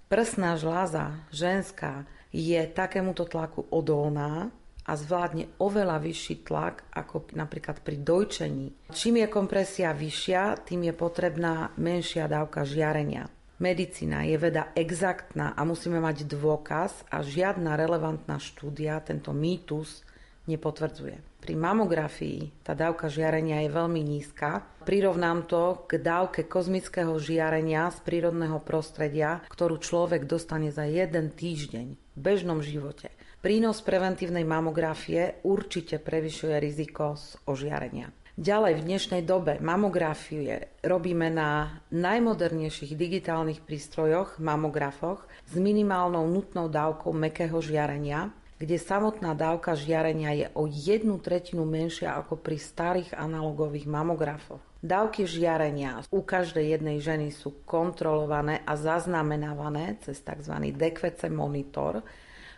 Prsná 0.07 0.55
žláza 0.55 1.27
ženská 1.27 2.07
je 2.31 2.57
takémuto 2.71 3.27
tlaku 3.27 3.67
odolná 3.67 4.47
a 4.87 4.91
zvládne 4.95 5.51
oveľa 5.59 5.99
vyšší 5.99 6.47
tlak 6.47 6.87
ako 6.95 7.35
napríklad 7.35 7.83
pri 7.83 7.99
dojčení. 7.99 8.67
Čím 8.95 9.23
je 9.23 9.27
kompresia 9.27 9.91
vyššia, 9.91 10.63
tým 10.63 10.87
je 10.87 10.93
potrebná 10.95 11.75
menšia 11.75 12.31
dávka 12.31 12.63
žiarenia. 12.63 13.27
Medicína 13.61 14.25
je 14.25 14.37
veda 14.41 14.73
exaktná 14.73 15.53
a 15.53 15.61
musíme 15.61 16.01
mať 16.01 16.25
dôkaz 16.25 17.05
a 17.13 17.21
žiadna 17.21 17.77
relevantná 17.77 18.41
štúdia 18.41 18.97
tento 19.05 19.29
mýtus 19.29 20.01
nepotvrdzuje. 20.49 21.43
Pri 21.43 21.59
mamografii 21.59 22.63
tá 22.63 22.71
dávka 22.71 23.11
žiarenia 23.11 23.67
je 23.67 23.71
veľmi 23.75 23.99
nízka. 23.99 24.63
Prirovnám 24.87 25.43
to 25.45 25.83
k 25.85 25.99
dávke 25.99 26.47
kozmického 26.47 27.19
žiarenia 27.19 27.91
z 27.91 27.99
prírodného 28.01 28.63
prostredia, 28.63 29.43
ktorú 29.51 29.77
človek 29.79 30.23
dostane 30.23 30.71
za 30.71 30.87
jeden 30.87 31.35
týždeň 31.35 31.87
v 31.93 32.19
bežnom 32.19 32.63
živote. 32.63 33.11
Prínos 33.43 33.83
preventívnej 33.83 34.47
mamografie 34.47 35.43
určite 35.43 35.99
prevyšuje 35.99 36.55
riziko 36.63 37.19
z 37.19 37.35
ožiarenia. 37.43 38.22
Ďalej 38.33 38.81
v 38.81 38.85
dnešnej 38.89 39.21
dobe 39.29 39.61
mamografie 39.61 40.73
robíme 40.81 41.29
na 41.29 41.77
najmodernejších 41.93 42.97
digitálnych 42.97 43.61
prístrojoch, 43.61 44.41
mamografoch, 44.41 45.29
s 45.45 45.53
minimálnou 45.53 46.25
nutnou 46.25 46.65
dávkou 46.65 47.13
mekého 47.13 47.61
žiarenia, 47.61 48.33
kde 48.57 48.81
samotná 48.81 49.37
dávka 49.37 49.77
žiarenia 49.77 50.33
je 50.33 50.47
o 50.57 50.65
jednu 50.65 51.21
tretinu 51.21 51.61
menšia 51.61 52.17
ako 52.17 52.41
pri 52.41 52.57
starých 52.57 53.13
analogových 53.13 53.85
mamografoch. 53.85 54.65
Dávky 54.81 55.29
žiarenia 55.29 56.01
u 56.09 56.25
každej 56.25 56.73
jednej 56.73 57.05
ženy 57.05 57.29
sú 57.29 57.61
kontrolované 57.69 58.65
a 58.65 58.73
zaznamenávané 58.73 60.01
cez 60.01 60.17
tzv. 60.25 60.73
DQC 60.73 61.29
monitor, 61.29 62.01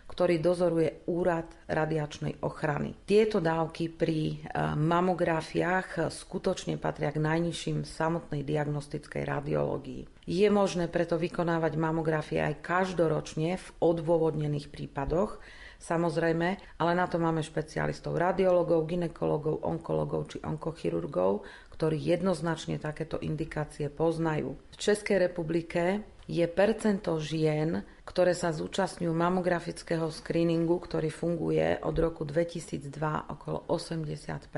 ktorý 0.06 0.38
dozoruje 0.38 1.04
Úrad 1.10 1.50
radiačnej 1.66 2.40
ochrany. 2.40 2.94
Tieto 3.04 3.42
dávky 3.42 3.90
pri 3.90 4.18
e, 4.18 4.34
mamografiách 4.78 6.08
skutočne 6.08 6.78
patria 6.78 7.10
k 7.10 7.20
najnižším 7.20 7.82
samotnej 7.84 8.46
diagnostickej 8.46 9.22
radiológii. 9.26 10.26
Je 10.26 10.48
možné 10.50 10.90
preto 10.90 11.18
vykonávať 11.18 11.78
mamografie 11.78 12.42
aj 12.42 12.62
každoročne 12.62 13.58
v 13.58 13.66
odôvodnených 13.78 14.74
prípadoch, 14.74 15.38
samozrejme, 15.78 16.58
ale 16.82 16.92
na 16.98 17.06
to 17.06 17.20
máme 17.22 17.44
špecialistov, 17.46 18.18
radiologov, 18.18 18.90
ginekologov, 18.90 19.62
onkologov 19.62 20.34
či 20.34 20.42
onkochirurgov, 20.42 21.46
ktorí 21.76 22.00
jednoznačne 22.00 22.80
takéto 22.80 23.20
indikácie 23.20 23.92
poznajú. 23.92 24.56
V 24.56 24.76
Českej 24.80 25.28
republike 25.28 26.02
je 26.26 26.42
percento 26.50 27.14
žien, 27.22 27.86
ktoré 28.02 28.34
sa 28.34 28.50
zúčastňujú 28.50 29.14
mamografického 29.14 30.10
screeningu, 30.10 30.82
ktorý 30.82 31.10
funguje 31.10 31.78
od 31.86 31.96
roku 31.98 32.26
2002 32.26 32.90
okolo 33.30 33.62
80 33.70 34.50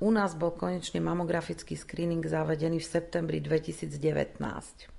U 0.00 0.08
nás 0.08 0.32
bol 0.32 0.56
konečne 0.56 1.04
mamografický 1.04 1.76
screening 1.76 2.24
zavedený 2.24 2.80
v 2.80 2.88
septembri 2.88 3.38
2019. 3.44 4.38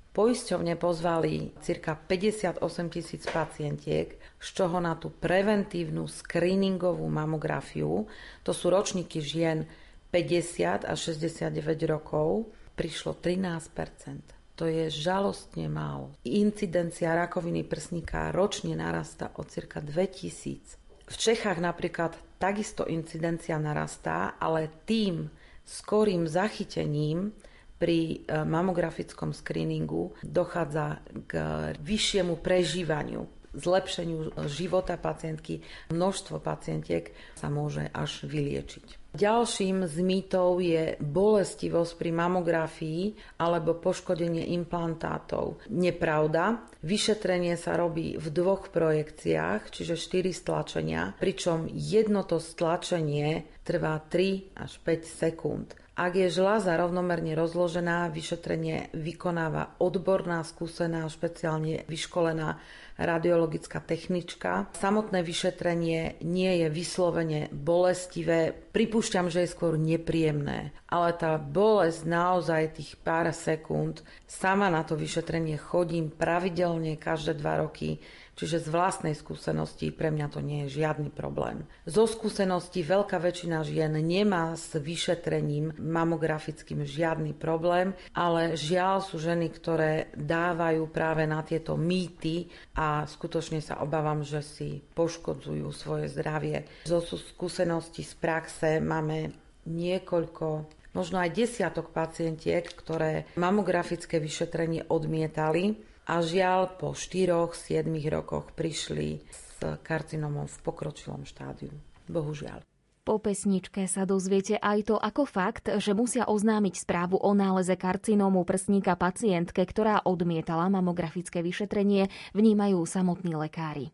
Poisťovne 0.10 0.74
pozvali 0.76 1.54
cirka 1.62 1.96
58 1.96 2.60
tisíc 2.90 3.24
pacientiek, 3.30 4.18
z 4.42 4.48
čoho 4.52 4.82
na 4.82 4.98
tú 4.98 5.14
preventívnu 5.14 6.10
screeningovú 6.10 7.06
mamografiu, 7.08 8.10
to 8.44 8.52
sú 8.52 8.74
ročníky 8.74 9.22
žien 9.22 9.70
50 10.12 10.90
a 10.90 10.94
69 10.98 11.54
rokov, 11.86 12.50
prišlo 12.74 13.22
13 13.22 14.39
To 14.60 14.68
je 14.68 14.92
žalostne 14.92 15.72
málo. 15.72 16.12
Incidencia 16.28 17.16
rakoviny 17.16 17.64
prsníka 17.64 18.36
ročne 18.36 18.76
narasta 18.76 19.32
o 19.40 19.48
cirka 19.48 19.80
2000. 19.80 21.08
V 21.08 21.16
Čechách 21.16 21.64
napríklad 21.64 22.20
takisto 22.36 22.84
incidencia 22.84 23.56
narastá, 23.56 24.36
ale 24.36 24.84
tým 24.84 25.32
skorým 25.64 26.28
zachytením 26.28 27.32
pri 27.80 28.28
e, 28.28 28.44
mamografickom 28.44 29.32
screeningu 29.32 30.12
dochádza 30.28 31.00
k 31.24 31.34
vyššiemu 31.80 32.36
prežívaniu 32.44 33.32
zlepšeniu 33.56 34.46
života 34.46 35.00
pacientky. 35.00 35.64
Množstvo 35.90 36.44
pacientiek 36.44 37.16
sa 37.40 37.48
môže 37.48 37.88
až 37.96 38.28
vyliečiť. 38.28 38.99
Ďalším 39.10 39.90
z 39.90 39.98
mýtov 40.06 40.62
je 40.62 40.94
bolestivosť 41.02 41.98
pri 41.98 42.12
mamografii 42.14 43.02
alebo 43.42 43.74
poškodenie 43.74 44.54
implantátov. 44.54 45.66
Nepravda, 45.74 46.62
vyšetrenie 46.86 47.58
sa 47.58 47.74
robí 47.74 48.22
v 48.22 48.28
dvoch 48.30 48.70
projekciách, 48.70 49.74
čiže 49.74 49.98
4 49.98 50.30
stlačenia, 50.30 51.18
pričom 51.18 51.66
jedno 51.74 52.22
to 52.22 52.38
stlačenie 52.38 53.50
trvá 53.66 53.98
3 53.98 54.54
až 54.54 54.78
5 54.86 55.10
sekúnd. 55.10 55.74
Ak 56.00 56.16
je 56.16 56.32
žľaza 56.32 56.80
rovnomerne 56.80 57.36
rozložená, 57.36 58.08
vyšetrenie 58.16 58.88
vykonáva 58.96 59.76
odborná, 59.84 60.48
skúsená, 60.48 61.04
špeciálne 61.12 61.84
vyškolená 61.92 62.56
radiologická 63.00 63.80
technička. 63.80 64.68
Samotné 64.76 65.24
vyšetrenie 65.24 66.20
nie 66.20 66.52
je 66.60 66.68
vyslovene 66.68 67.48
bolestivé, 67.56 68.52
pripúšťam, 68.52 69.32
že 69.32 69.48
je 69.48 69.54
skôr 69.56 69.80
nepríjemné, 69.80 70.76
ale 70.92 71.10
tá 71.16 71.40
bolesť 71.40 72.04
naozaj 72.04 72.76
tých 72.76 73.00
pár 73.00 73.32
sekúnd, 73.32 74.04
sama 74.28 74.68
na 74.68 74.84
to 74.84 75.00
vyšetrenie 75.00 75.56
chodím 75.56 76.12
pravidelne 76.12 77.00
každé 77.00 77.40
dva 77.40 77.64
roky, 77.64 78.04
Čiže 78.40 78.64
z 78.64 78.72
vlastnej 78.72 79.12
skúsenosti 79.20 79.92
pre 79.92 80.16
mňa 80.16 80.32
to 80.32 80.40
nie 80.40 80.64
je 80.64 80.80
žiadny 80.80 81.12
problém. 81.12 81.68
Zo 81.84 82.08
skúsenosti 82.08 82.88
veľká 82.88 83.20
väčšina 83.20 83.68
žien 83.68 83.92
nemá 84.00 84.56
s 84.56 84.80
vyšetrením 84.80 85.76
mamografickým 85.76 86.88
žiadny 86.88 87.36
problém, 87.36 87.92
ale 88.16 88.56
žiaľ 88.56 89.04
sú 89.04 89.20
ženy, 89.20 89.52
ktoré 89.52 90.08
dávajú 90.16 90.88
práve 90.88 91.28
na 91.28 91.44
tieto 91.44 91.76
mýty 91.76 92.48
a 92.80 93.04
skutočne 93.04 93.60
sa 93.60 93.84
obávam, 93.84 94.24
že 94.24 94.40
si 94.40 94.80
poškodzujú 94.96 95.68
svoje 95.76 96.08
zdravie. 96.08 96.64
Zo 96.88 97.04
skúsenosti 97.04 98.08
z 98.08 98.14
praxe 98.16 98.80
máme 98.80 99.36
niekoľko 99.68 100.80
možno 100.96 101.20
aj 101.20 101.36
desiatok 101.36 101.92
pacientiek, 101.92 102.64
ktoré 102.64 103.28
mamografické 103.36 104.18
vyšetrenie 104.18 104.88
odmietali 104.88 105.90
a 106.10 106.26
žiaľ 106.26 106.74
po 106.82 106.98
4-7 106.98 107.86
rokoch 108.10 108.50
prišli 108.58 109.22
s 109.30 109.62
karcinomom 109.86 110.50
v 110.50 110.58
pokročilom 110.66 111.22
štádiu. 111.22 111.70
Bohužiaľ. 112.10 112.66
Po 113.06 113.18
pesničke 113.18 113.86
sa 113.90 114.06
dozviete 114.06 114.58
aj 114.58 114.94
to 114.94 114.96
ako 114.98 115.26
fakt, 115.26 115.70
že 115.70 115.98
musia 115.98 116.30
oznámiť 116.30 116.86
správu 116.86 117.18
o 117.18 117.32
náleze 117.34 117.74
karcinómu 117.74 118.46
prsníka 118.46 118.94
pacientke, 118.98 119.62
ktorá 119.66 120.02
odmietala 120.06 120.70
mamografické 120.70 121.42
vyšetrenie, 121.42 122.10
vnímajú 122.38 122.82
samotní 122.86 123.34
lekári. 123.34 123.94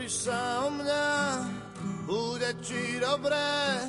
Opriš 0.00 0.32
sa 0.32 0.64
o 0.64 0.72
mňa, 0.72 1.08
bude 2.08 2.50
ti 2.64 2.96
dobré, 3.04 3.84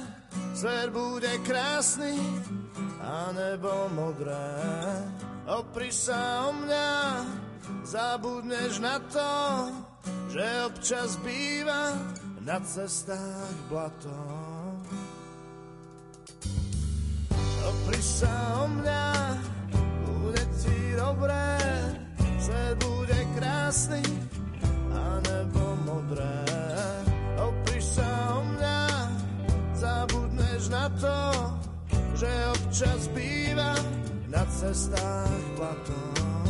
svet 0.52 0.92
bude 0.92 1.40
krásny 1.48 2.20
a 3.00 3.32
nebo 3.32 3.88
modré. 3.96 4.60
Opriš 5.48 6.12
sa 6.12 6.52
o 6.52 6.52
mňa, 6.52 6.92
zabudneš 7.88 8.84
na 8.84 9.00
to, 9.08 9.32
že 10.36 10.44
občas 10.68 11.16
býva 11.24 11.96
na 12.44 12.60
cestách 12.60 13.56
blato. 13.72 14.12
Opriš 17.72 18.28
sa 18.28 18.36
o 18.60 18.66
mňa, 18.68 19.08
bude 20.12 20.44
ti 20.60 20.76
dobré, 20.92 21.56
svet 22.36 22.76
bude 22.84 23.16
krásny 23.40 24.31
a 24.96 25.08
nebo 25.24 25.64
modré. 25.88 26.40
Opriš 27.38 28.00
sa 28.00 28.10
o 28.38 28.42
mňa, 28.44 28.80
zabudneš 29.76 30.62
na 30.70 30.86
to, 31.00 31.20
že 32.16 32.32
občas 32.54 33.02
býva 33.16 33.74
na 34.28 34.44
cestách 34.48 35.44
blato. 35.58 36.41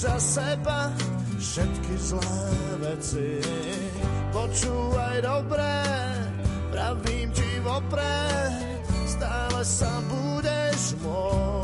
Za 0.00 0.16
seba 0.16 0.88
všetky 1.36 1.94
zlé 2.00 2.48
veci. 2.80 3.36
Počúvaj 4.32 5.20
dobré, 5.20 5.76
pravím 6.72 7.28
ti 7.36 7.60
vopred, 7.60 8.80
stále 9.04 9.60
sa 9.60 9.92
budeš 10.08 10.96
môcť 11.04 11.59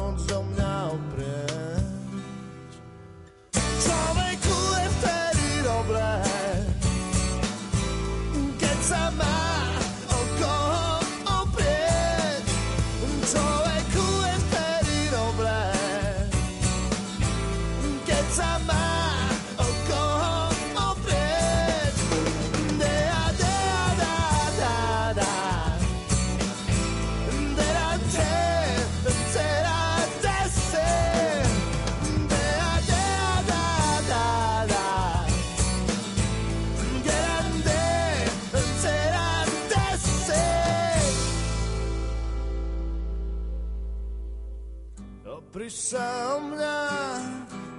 Priš 45.56 45.96
o 46.36 46.52
mňa, 46.52 46.80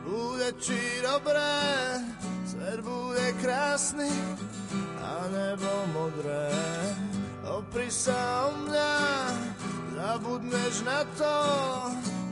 bude 0.02 0.50
ti 0.58 0.82
dobré, 1.06 1.62
svet 2.50 2.82
bude 2.82 3.28
krásny 3.38 4.10
a 4.98 5.30
nebo 5.30 5.70
modré. 5.94 6.50
Opri 7.46 7.86
sa 7.94 8.50
o 8.50 8.66
mňa, 8.66 8.94
zabudneš 9.94 10.74
na 10.90 11.06
to, 11.22 11.38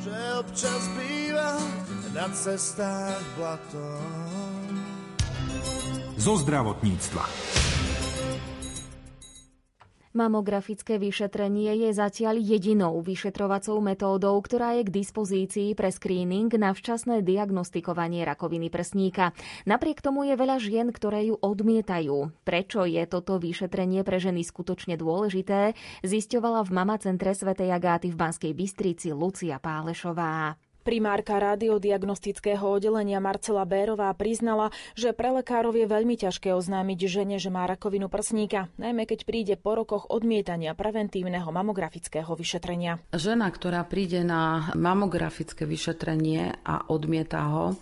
že 0.02 0.18
občas 0.42 0.82
býva 0.98 1.62
na 2.10 2.26
cestách 2.34 3.22
blato. 3.38 3.86
Zo 6.18 6.42
zdravotníctva. 6.42 7.65
Mamografické 10.16 10.96
vyšetrenie 10.96 11.76
je 11.76 11.90
zatiaľ 11.92 12.40
jedinou 12.40 13.04
vyšetrovacou 13.04 13.84
metódou, 13.84 14.40
ktorá 14.40 14.80
je 14.80 14.88
k 14.88 14.96
dispozícii 15.04 15.76
pre 15.76 15.92
screening 15.92 16.48
na 16.56 16.72
včasné 16.72 17.20
diagnostikovanie 17.20 18.24
rakoviny 18.24 18.72
prsníka. 18.72 19.36
Napriek 19.68 20.00
tomu 20.00 20.24
je 20.24 20.40
veľa 20.40 20.56
žien, 20.64 20.88
ktoré 20.96 21.28
ju 21.28 21.36
odmietajú. 21.36 22.32
Prečo 22.48 22.88
je 22.88 23.04
toto 23.12 23.36
vyšetrenie 23.44 24.08
pre 24.08 24.24
ženy 24.24 24.48
skutočne 24.48 24.96
dôležité, 24.96 25.76
zisťovala 26.08 26.64
v 26.64 26.72
Mama 26.72 26.96
Centre 26.96 27.36
Sv. 27.36 27.52
Agáty 27.52 28.08
v 28.08 28.16
Banskej 28.16 28.56
Bystrici 28.56 29.12
Lucia 29.12 29.60
Pálešová. 29.60 30.56
Primárka 30.86 31.42
radiodiagnostického 31.42 32.62
oddelenia 32.62 33.18
Marcela 33.18 33.66
Bérová 33.66 34.14
priznala, 34.14 34.70
že 34.94 35.18
pre 35.18 35.34
lekárov 35.34 35.74
je 35.74 35.90
veľmi 35.90 36.14
ťažké 36.14 36.54
oznámiť 36.54 37.00
žene, 37.10 37.42
že 37.42 37.50
má 37.50 37.66
rakovinu 37.66 38.06
prsníka, 38.06 38.70
najmä 38.78 39.10
keď 39.10 39.26
príde 39.26 39.56
po 39.58 39.74
rokoch 39.74 40.06
odmietania 40.14 40.78
preventívneho 40.78 41.50
mamografického 41.50 42.30
vyšetrenia. 42.38 43.02
Žena, 43.10 43.50
ktorá 43.50 43.82
príde 43.90 44.22
na 44.22 44.70
mamografické 44.78 45.66
vyšetrenie 45.66 46.54
a 46.62 46.86
odmieta 46.86 47.50
ho, 47.50 47.74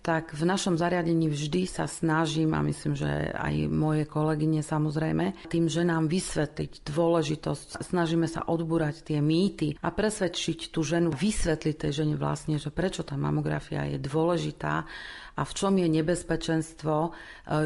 tak 0.00 0.32
v 0.32 0.48
našom 0.48 0.80
zariadení 0.80 1.28
vždy 1.28 1.68
sa 1.68 1.84
snažím, 1.84 2.56
a 2.56 2.64
myslím, 2.64 2.96
že 2.96 3.36
aj 3.36 3.68
moje 3.68 4.08
kolegyne 4.08 4.64
samozrejme, 4.64 5.48
tým 5.52 5.68
ženám 5.68 6.08
vysvetliť 6.08 6.88
dôležitosť. 6.88 7.84
Snažíme 7.84 8.24
sa 8.24 8.48
odbúrať 8.48 9.04
tie 9.04 9.20
mýty 9.20 9.76
a 9.84 9.92
presvedčiť 9.92 10.72
tú 10.72 10.80
ženu, 10.80 11.12
vysvetliť 11.12 11.76
tej 11.76 11.92
žene 11.92 12.16
vlastne, 12.16 12.56
že 12.56 12.72
prečo 12.72 13.04
tá 13.04 13.12
mamografia 13.20 13.84
je 13.92 14.00
dôležitá 14.00 14.88
a 15.36 15.42
v 15.44 15.52
čom 15.52 15.76
je 15.76 15.88
nebezpečenstvo 15.88 16.94
e, 17.04 17.10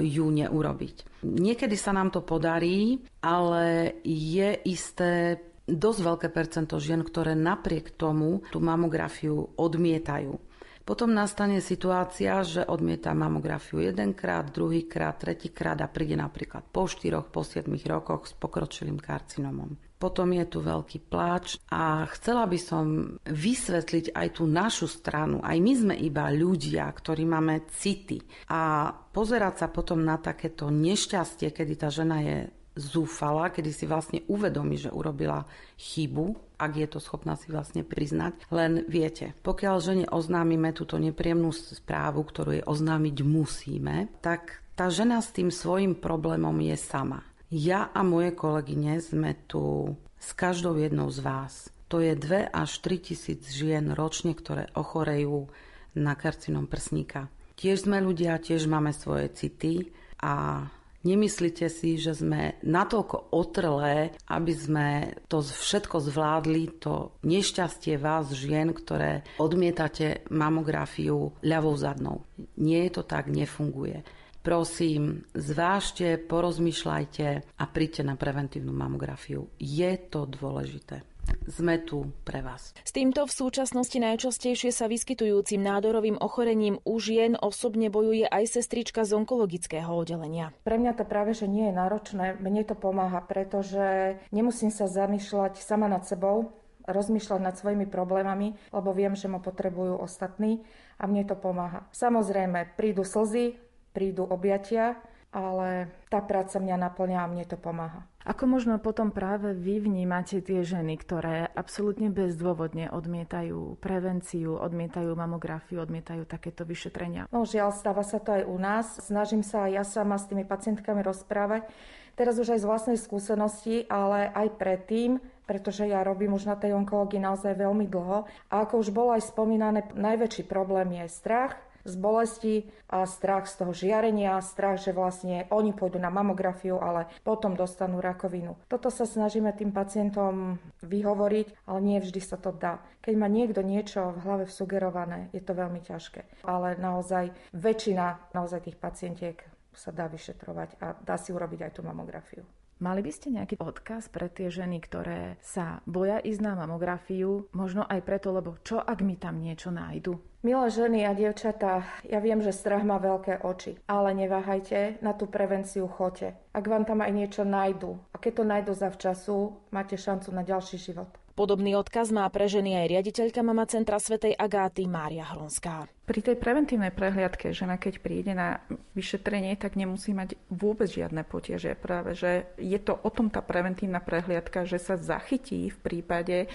ju 0.03 0.27
neurobiť. 0.27 1.25
Niekedy 1.25 1.79
sa 1.79 1.95
nám 1.95 2.11
to 2.11 2.21
podarí, 2.21 2.99
ale 3.23 3.97
je 4.05 4.59
isté 4.67 5.39
dosť 5.65 6.01
veľké 6.05 6.29
percento 6.29 6.77
žien, 6.77 7.01
ktoré 7.01 7.33
napriek 7.33 7.97
tomu 7.97 8.45
tú 8.53 8.61
mamografiu 8.61 9.55
odmietajú. 9.57 10.54
Potom 10.85 11.17
nastane 11.17 11.65
situácia, 11.65 12.45
že 12.45 12.61
odmieta 12.61 13.17
mamografiu 13.17 13.81
jedenkrát, 13.81 14.45
druhýkrát, 14.53 15.17
tretíkrát 15.17 15.81
a 15.81 15.89
príde 15.89 16.13
napríklad 16.13 16.61
po 16.69 16.85
4, 16.85 17.25
po 17.33 17.41
7 17.41 17.65
rokoch 17.89 18.29
s 18.29 18.37
pokročilým 18.37 19.01
karcinomom. 19.01 19.81
Potom 19.97 20.37
je 20.37 20.45
tu 20.45 20.61
veľký 20.61 21.09
pláč 21.09 21.57
a 21.73 22.05
chcela 22.13 22.45
by 22.45 22.59
som 22.61 23.17
vysvetliť 23.25 24.13
aj 24.13 24.29
tú 24.37 24.45
našu 24.45 24.85
stranu. 24.85 25.41
Aj 25.41 25.57
my 25.57 25.73
sme 25.73 25.95
iba 25.97 26.29
ľudia, 26.29 26.85
ktorí 26.93 27.25
máme 27.25 27.65
city. 27.73 28.21
A 28.53 28.93
pozerať 28.93 29.65
sa 29.65 29.73
potom 29.73 30.05
na 30.05 30.21
takéto 30.21 30.69
nešťastie, 30.69 31.49
kedy 31.49 31.81
tá 31.81 31.89
žena 31.89 32.21
je 32.21 32.53
zúfala, 32.77 33.49
kedy 33.49 33.71
si 33.73 33.89
vlastne 33.89 34.21
uvedomí, 34.29 34.77
že 34.77 34.93
urobila 34.93 35.47
chybu 35.79 36.54
ak 36.65 36.73
je 36.81 36.89
to 36.89 36.99
schopná 36.99 37.37
si 37.37 37.53
vlastne 37.53 37.85
priznať. 37.85 38.49
Len 38.49 38.89
viete, 38.89 39.37
pokiaľ 39.45 39.77
žene 39.85 40.07
oznámime 40.09 40.73
túto 40.73 40.97
nepríjemnú 40.97 41.53
správu, 41.53 42.25
ktorú 42.25 42.51
jej 42.57 42.65
oznámiť 42.65 43.17
musíme, 43.21 44.09
tak 44.25 44.65
tá 44.75 44.89
žena 44.89 45.23
s 45.23 45.31
tým 45.31 45.53
svojim 45.53 45.95
problémom 45.95 46.57
je 46.65 46.75
sama. 46.81 47.23
Ja 47.53 47.93
a 47.95 48.03
moje 48.03 48.35
kolegyne 48.35 48.99
sme 48.99 49.39
tu 49.47 49.95
s 50.19 50.35
každou 50.35 50.75
jednou 50.81 51.13
z 51.13 51.21
vás. 51.23 51.53
To 51.93 52.03
je 52.03 52.17
2 52.17 52.51
až 52.51 52.71
3 52.83 53.07
tisíc 53.07 53.55
žien 53.55 53.93
ročne, 53.95 54.35
ktoré 54.35 54.73
ochorejú 54.75 55.47
na 55.95 56.19
karcinom 56.19 56.67
prsníka. 56.67 57.31
Tiež 57.55 57.87
sme 57.87 58.03
ľudia, 58.03 58.43
tiež 58.43 58.67
máme 58.67 58.91
svoje 58.91 59.31
city 59.31 59.95
a 60.19 60.67
Nemyslíte 61.05 61.69
si, 61.69 62.01
že 62.01 62.17
sme 62.17 62.57
natoľko 62.65 63.29
otrlé, 63.37 64.17
aby 64.25 64.53
sme 64.57 64.89
to 65.29 65.45
všetko 65.45 66.01
zvládli, 66.01 66.81
to 66.81 67.13
nešťastie 67.21 68.01
vás, 68.01 68.33
žien, 68.33 68.73
ktoré 68.73 69.21
odmietate 69.37 70.25
mamografiu 70.33 71.37
ľavou 71.45 71.77
zadnou. 71.77 72.25
Nie 72.57 72.89
je 72.89 72.93
to 72.97 73.03
tak, 73.05 73.29
nefunguje. 73.29 74.01
Prosím, 74.45 75.25
zvážte, 75.33 76.21
porozmýšľajte 76.21 77.27
a 77.57 77.65
príďte 77.69 78.03
na 78.05 78.17
preventívnu 78.17 78.73
mamografiu. 78.73 79.49
Je 79.61 79.89
to 80.09 80.25
dôležité 80.25 81.14
sme 81.49 81.77
tu 81.81 82.09
pre 82.25 82.41
vás. 82.41 82.73
S 82.83 82.93
týmto 82.93 83.29
v 83.29 83.33
súčasnosti 83.33 83.97
najčastejšie 83.97 84.73
sa 84.73 84.89
vyskytujúcim 84.89 85.61
nádorovým 85.61 86.17
ochorením 86.19 86.81
u 86.83 86.97
žien 86.97 87.37
osobne 87.37 87.93
bojuje 87.93 88.25
aj 88.29 88.61
sestrička 88.61 89.05
z 89.05 89.17
onkologického 89.17 89.93
oddelenia. 89.93 90.57
Pre 90.65 90.77
mňa 90.81 90.93
to 90.97 91.05
práve, 91.05 91.37
že 91.37 91.45
nie 91.45 91.69
je 91.69 91.75
náročné, 91.77 92.41
mne 92.41 92.63
to 92.65 92.75
pomáha, 92.77 93.21
pretože 93.25 94.17
nemusím 94.33 94.73
sa 94.73 94.89
zamýšľať 94.89 95.61
sama 95.61 95.87
nad 95.87 96.09
sebou, 96.09 96.53
rozmýšľať 96.85 97.41
nad 97.41 97.57
svojimi 97.57 97.89
problémami, 97.89 98.57
lebo 98.73 98.93
viem, 98.93 99.17
že 99.17 99.29
ma 99.29 99.41
potrebujú 99.41 100.01
ostatní 100.01 100.65
a 101.01 101.09
mne 101.09 101.25
to 101.25 101.37
pomáha. 101.37 101.89
Samozrejme, 101.93 102.77
prídu 102.77 103.05
slzy, 103.05 103.57
prídu 103.97 104.29
objatia, 104.29 105.01
ale 105.35 105.91
tá 106.13 106.23
práca 106.23 106.63
mňa 106.63 106.77
naplňa 106.79 107.19
a 107.25 107.31
mne 107.31 107.45
to 107.49 107.59
pomáha. 107.59 108.07
Ako 108.25 108.49
možno 108.49 108.81
potom 108.81 109.13
práve 109.13 109.53
vy 109.53 109.85
vnímate 109.85 110.41
tie 110.41 110.65
ženy, 110.65 110.97
ktoré 110.97 111.45
absolútne 111.53 112.09
bezdôvodne 112.09 112.89
odmietajú 112.89 113.77
prevenciu, 113.85 114.57
odmietajú 114.57 115.13
mamografiu, 115.13 115.85
odmietajú 115.85 116.25
takéto 116.25 116.65
vyšetrenia? 116.65 117.29
No 117.29 117.45
žiaľ, 117.45 117.77
stáva 117.77 118.01
sa 118.01 118.17
to 118.17 118.33
aj 118.33 118.49
u 118.49 118.57
nás. 118.57 118.97
Snažím 119.05 119.45
sa 119.45 119.69
aj 119.69 119.71
ja 119.77 119.85
sama 119.85 120.17
s 120.17 120.25
tými 120.25 120.49
pacientkami 120.49 121.05
rozprávať. 121.05 121.69
Teraz 122.17 122.41
už 122.41 122.57
aj 122.57 122.65
z 122.65 122.69
vlastnej 122.71 122.97
skúsenosti, 122.97 123.85
ale 123.93 124.33
aj 124.33 124.57
predtým, 124.57 125.21
pretože 125.45 125.85
ja 125.85 126.01
robím 126.01 126.33
už 126.33 126.49
na 126.49 126.57
tej 126.57 126.73
onkológii 126.81 127.21
naozaj 127.21 127.61
veľmi 127.61 127.85
dlho. 127.93 128.25
A 128.49 128.55
ako 128.65 128.81
už 128.81 128.89
bolo 128.89 129.13
aj 129.13 129.29
spomínané, 129.29 129.85
najväčší 129.93 130.49
problém 130.49 130.97
je 130.97 131.13
strach, 131.13 131.61
z 131.85 131.95
bolesti 132.01 132.57
a 132.89 133.05
strach 133.05 133.47
z 133.47 133.61
toho 133.61 133.73
žiarenia, 133.77 134.41
strach, 134.41 134.81
že 134.81 134.97
vlastne 134.97 135.47
oni 135.53 135.77
pôjdu 135.77 136.01
na 136.01 136.09
mamografiu, 136.09 136.81
ale 136.81 137.07
potom 137.23 137.55
dostanú 137.55 138.01
rakovinu. 138.01 138.57
Toto 138.67 138.89
sa 138.89 139.05
snažíme 139.05 139.53
tým 139.53 139.71
pacientom 139.71 140.57
vyhovoriť, 140.83 141.69
ale 141.69 141.79
nie 141.85 141.99
vždy 142.01 142.21
sa 142.25 142.41
to 142.41 142.51
dá. 142.51 142.81
Keď 143.05 143.15
má 143.21 143.29
niekto 143.29 143.61
niečo 143.61 144.17
v 144.17 144.23
hlave 144.25 144.45
vsugerované, 144.49 145.29
je 145.37 145.45
to 145.45 145.53
veľmi 145.53 145.85
ťažké. 145.85 146.45
Ale 146.49 146.81
naozaj 146.81 147.37
väčšina 147.53 148.33
naozaj 148.33 148.67
tých 148.67 148.81
pacientiek 148.81 149.37
sa 149.75 149.91
dá 149.91 150.07
vyšetrovať 150.09 150.81
a 150.81 150.95
dá 151.03 151.17
si 151.21 151.35
urobiť 151.35 151.69
aj 151.69 151.73
tú 151.77 151.83
mamografiu. 151.83 152.43
Mali 152.83 153.07
by 153.07 153.13
ste 153.15 153.31
nejaký 153.31 153.63
odkaz 153.63 154.11
pre 154.11 154.27
tie 154.27 154.51
ženy, 154.51 154.83
ktoré 154.83 155.39
sa 155.39 155.79
boja 155.87 156.19
ísť 156.19 156.41
na 156.43 156.59
mamografiu, 156.59 157.47
možno 157.55 157.87
aj 157.87 158.03
preto, 158.03 158.35
lebo 158.35 158.59
čo 158.67 158.83
ak 158.83 158.99
mi 159.07 159.15
tam 159.15 159.39
niečo 159.39 159.71
nájdu? 159.71 160.19
Milé 160.45 160.69
ženy 160.69 161.09
a 161.09 161.17
dievčatá, 161.17 161.89
ja 162.05 162.21
viem, 162.21 162.45
že 162.45 162.53
strach 162.53 162.85
má 162.85 163.01
veľké 163.01 163.41
oči, 163.41 163.81
ale 163.89 164.13
neváhajte, 164.13 165.01
na 165.01 165.17
tú 165.17 165.25
prevenciu 165.25 165.89
chote. 165.89 166.37
Ak 166.53 166.69
vám 166.69 166.85
tam 166.85 167.01
aj 167.01 167.17
niečo 167.17 167.49
nájdu, 167.49 167.97
a 168.13 168.21
keď 168.21 168.33
to 168.37 168.45
nájdu 168.45 168.73
zavčasu, 168.77 169.37
máte 169.73 169.97
šancu 169.97 170.29
na 170.37 170.45
ďalší 170.45 170.77
život. 170.77 171.09
Podobný 171.35 171.75
odkaz 171.75 172.15
má 172.15 172.31
pre 172.31 172.47
ženy 172.47 172.79
aj 172.79 172.87
riaditeľka 172.95 173.43
Mama 173.43 173.67
Centra 173.67 173.99
Svetej 173.99 174.39
Agáty 174.39 174.87
Mária 174.87 175.27
Hronská. 175.27 175.91
Pri 176.07 176.23
tej 176.23 176.39
preventívnej 176.39 176.95
prehliadke 176.95 177.51
žena, 177.51 177.75
keď 177.75 177.99
príde 177.99 178.39
na 178.39 178.63
vyšetrenie, 178.95 179.59
tak 179.59 179.75
nemusí 179.75 180.15
mať 180.15 180.39
vôbec 180.47 180.87
žiadne 180.87 181.27
potieže. 181.27 181.75
Práve, 181.75 182.15
že 182.15 182.47
je 182.55 182.79
to 182.79 182.95
o 183.03 183.11
tom 183.11 183.35
tá 183.35 183.43
preventívna 183.43 183.99
prehliadka, 183.99 184.63
že 184.63 184.79
sa 184.79 184.95
zachytí 184.95 185.75
v 185.75 185.79
prípade 185.83 186.47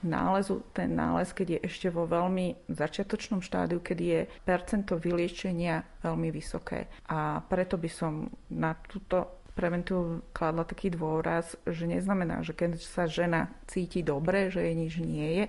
nálezu, 0.00 0.64
ten 0.72 0.96
nález, 0.96 1.28
keď 1.36 1.60
je 1.60 1.68
ešte 1.68 1.88
vo 1.92 2.08
veľmi 2.08 2.72
začiatočnom 2.72 3.44
štádiu, 3.44 3.84
keď 3.84 3.98
je 4.00 4.20
percento 4.40 4.96
vyliečenia 4.96 5.84
veľmi 6.00 6.32
vysoké. 6.32 6.88
A 7.12 7.44
preto 7.44 7.76
by 7.76 7.90
som 7.92 8.32
na 8.48 8.72
túto 8.88 9.43
preventívu 9.54 10.34
kladla 10.34 10.66
taký 10.66 10.90
dôraz, 10.90 11.54
že 11.62 11.86
neznamená, 11.86 12.42
že 12.42 12.52
keď 12.52 12.78
sa 12.82 13.06
žena 13.06 13.54
cíti 13.70 14.02
dobre, 14.02 14.50
že 14.50 14.66
jej 14.66 14.74
nič 14.74 14.94
nie 14.98 15.28
je, 15.30 15.44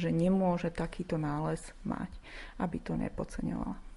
že 0.00 0.08
nemôže 0.08 0.72
takýto 0.72 1.20
nález 1.20 1.60
mať, 1.84 2.08
aby 2.56 2.76
to 2.80 2.96
nepodceňovala. 2.96 3.89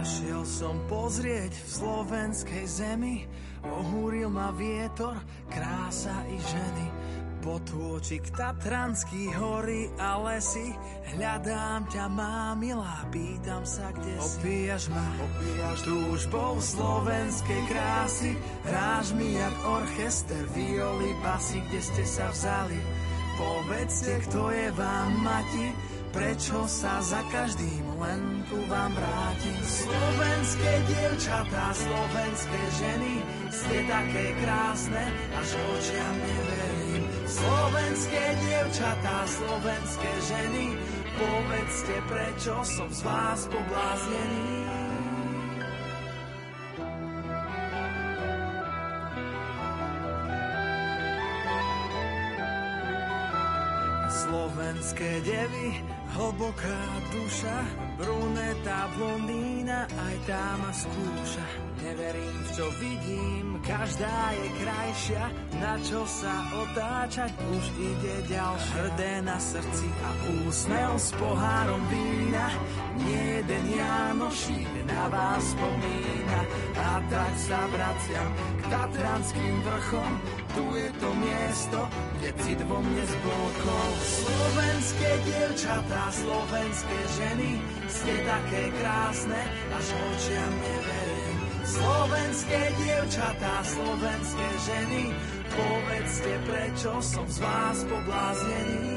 Zašiel 0.00 0.48
som 0.48 0.80
pozrieť 0.88 1.52
v 1.52 1.68
slovenskej 1.76 2.64
zemi, 2.64 3.28
ohúril 3.68 4.32
ma 4.32 4.48
vietor, 4.48 5.12
krása 5.52 6.24
i 6.24 6.40
ženy. 6.40 6.86
Potôčik 7.44 8.32
Tatranský 8.32 9.28
hory 9.36 9.92
a 10.00 10.16
lesy, 10.24 10.72
hľadám 11.04 11.84
ťa, 11.92 12.04
má 12.16 12.56
milá, 12.56 13.04
pýtam 13.12 13.60
sa, 13.68 13.92
kde 13.92 14.16
si. 14.24 14.40
Opíjaš 14.40 14.88
ma, 14.88 15.04
opíjaš 15.20 16.24
bol 16.32 16.56
slovenskej 16.56 17.60
krásy, 17.68 18.32
hráš 18.72 19.12
mi 19.12 19.36
jak 19.36 19.56
orchester, 19.68 20.48
violi, 20.56 21.12
basy, 21.20 21.60
kde 21.68 21.80
ste 21.84 22.04
sa 22.08 22.32
vzali. 22.32 22.80
Povedzte, 23.36 24.16
kto 24.24 24.48
je 24.48 24.68
vám 24.72 25.12
mati, 25.20 25.68
Prečo 26.10 26.66
sa 26.66 26.98
za 26.98 27.22
každým 27.30 27.86
len 28.00 28.20
ku 28.48 28.58
vám 28.64 28.92
vrátim? 28.96 29.56
Slovenské 29.60 30.72
dievčatá, 30.88 31.64
slovenské 31.76 32.60
ženy, 32.80 33.14
ste 33.52 33.76
také 33.84 34.24
krásne, 34.40 35.04
až 35.36 35.48
očiam 35.76 36.16
neverím. 36.16 37.02
Slovenské 37.28 38.24
dievčatá, 38.40 39.16
slovenské 39.28 40.12
ženy, 40.32 40.64
povedzte, 41.20 41.96
prečo 42.08 42.54
som 42.64 42.88
z 42.88 43.00
vás 43.04 43.40
pobláznený. 43.52 44.48
Slovenské 54.10 55.10
devy, 55.24 55.68
Hlboká 56.10 56.82
duša, 57.14 57.58
bruneta, 57.94 58.90
blondína, 58.98 59.86
aj 59.86 60.16
tá 60.26 60.44
ma 60.58 60.72
skúša. 60.74 61.46
Neverím 61.80 62.36
v 62.44 62.50
čo 62.52 62.66
vidím, 62.76 63.46
každá 63.64 64.34
je 64.36 64.46
krajšia, 64.60 65.24
na 65.62 65.74
čo 65.80 66.04
sa 66.04 66.34
otáčať 66.52 67.32
už 67.54 67.64
ide 67.78 68.16
ďalšia. 68.26 68.74
Hrdé 68.74 69.12
na 69.24 69.38
srdci 69.40 69.88
a 69.88 70.10
úsmev 70.44 70.92
s 70.98 71.08
pohárom 71.16 71.82
vína, 71.88 72.46
nie 73.00 73.40
jeden 73.40 73.64
Janošík 73.72 74.72
na 74.84 75.08
vás 75.08 75.56
spomína. 75.56 76.19
A 76.80 76.90
tak 77.10 77.34
sa 77.36 77.60
vraciam 77.70 78.30
k 78.58 78.62
Tatranským 78.70 79.56
vrchom, 79.62 80.12
tu 80.56 80.64
je 80.74 80.88
to 80.98 81.10
miesto, 81.18 81.80
kde 82.18 82.30
cit 82.42 82.60
vo 82.66 82.78
mne 82.82 83.04
zblokol. 83.06 83.88
Slovenské 84.02 85.10
dievčatá, 85.26 86.02
slovenské 86.10 86.98
ženy, 87.20 87.50
ste 87.86 88.14
také 88.26 88.62
krásne, 88.80 89.40
až 89.74 89.86
očiam 89.94 90.52
neverím. 90.58 91.38
Slovenské 91.70 92.60
dievčatá, 92.82 93.54
slovenské 93.62 94.48
ženy, 94.66 95.02
povedzte, 95.54 96.32
prečo 96.50 96.92
som 96.98 97.26
z 97.30 97.38
vás 97.38 97.78
pobláznený. 97.86 98.89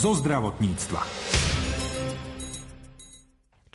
Zo 0.00 0.16
zdravotníctva. 0.16 1.39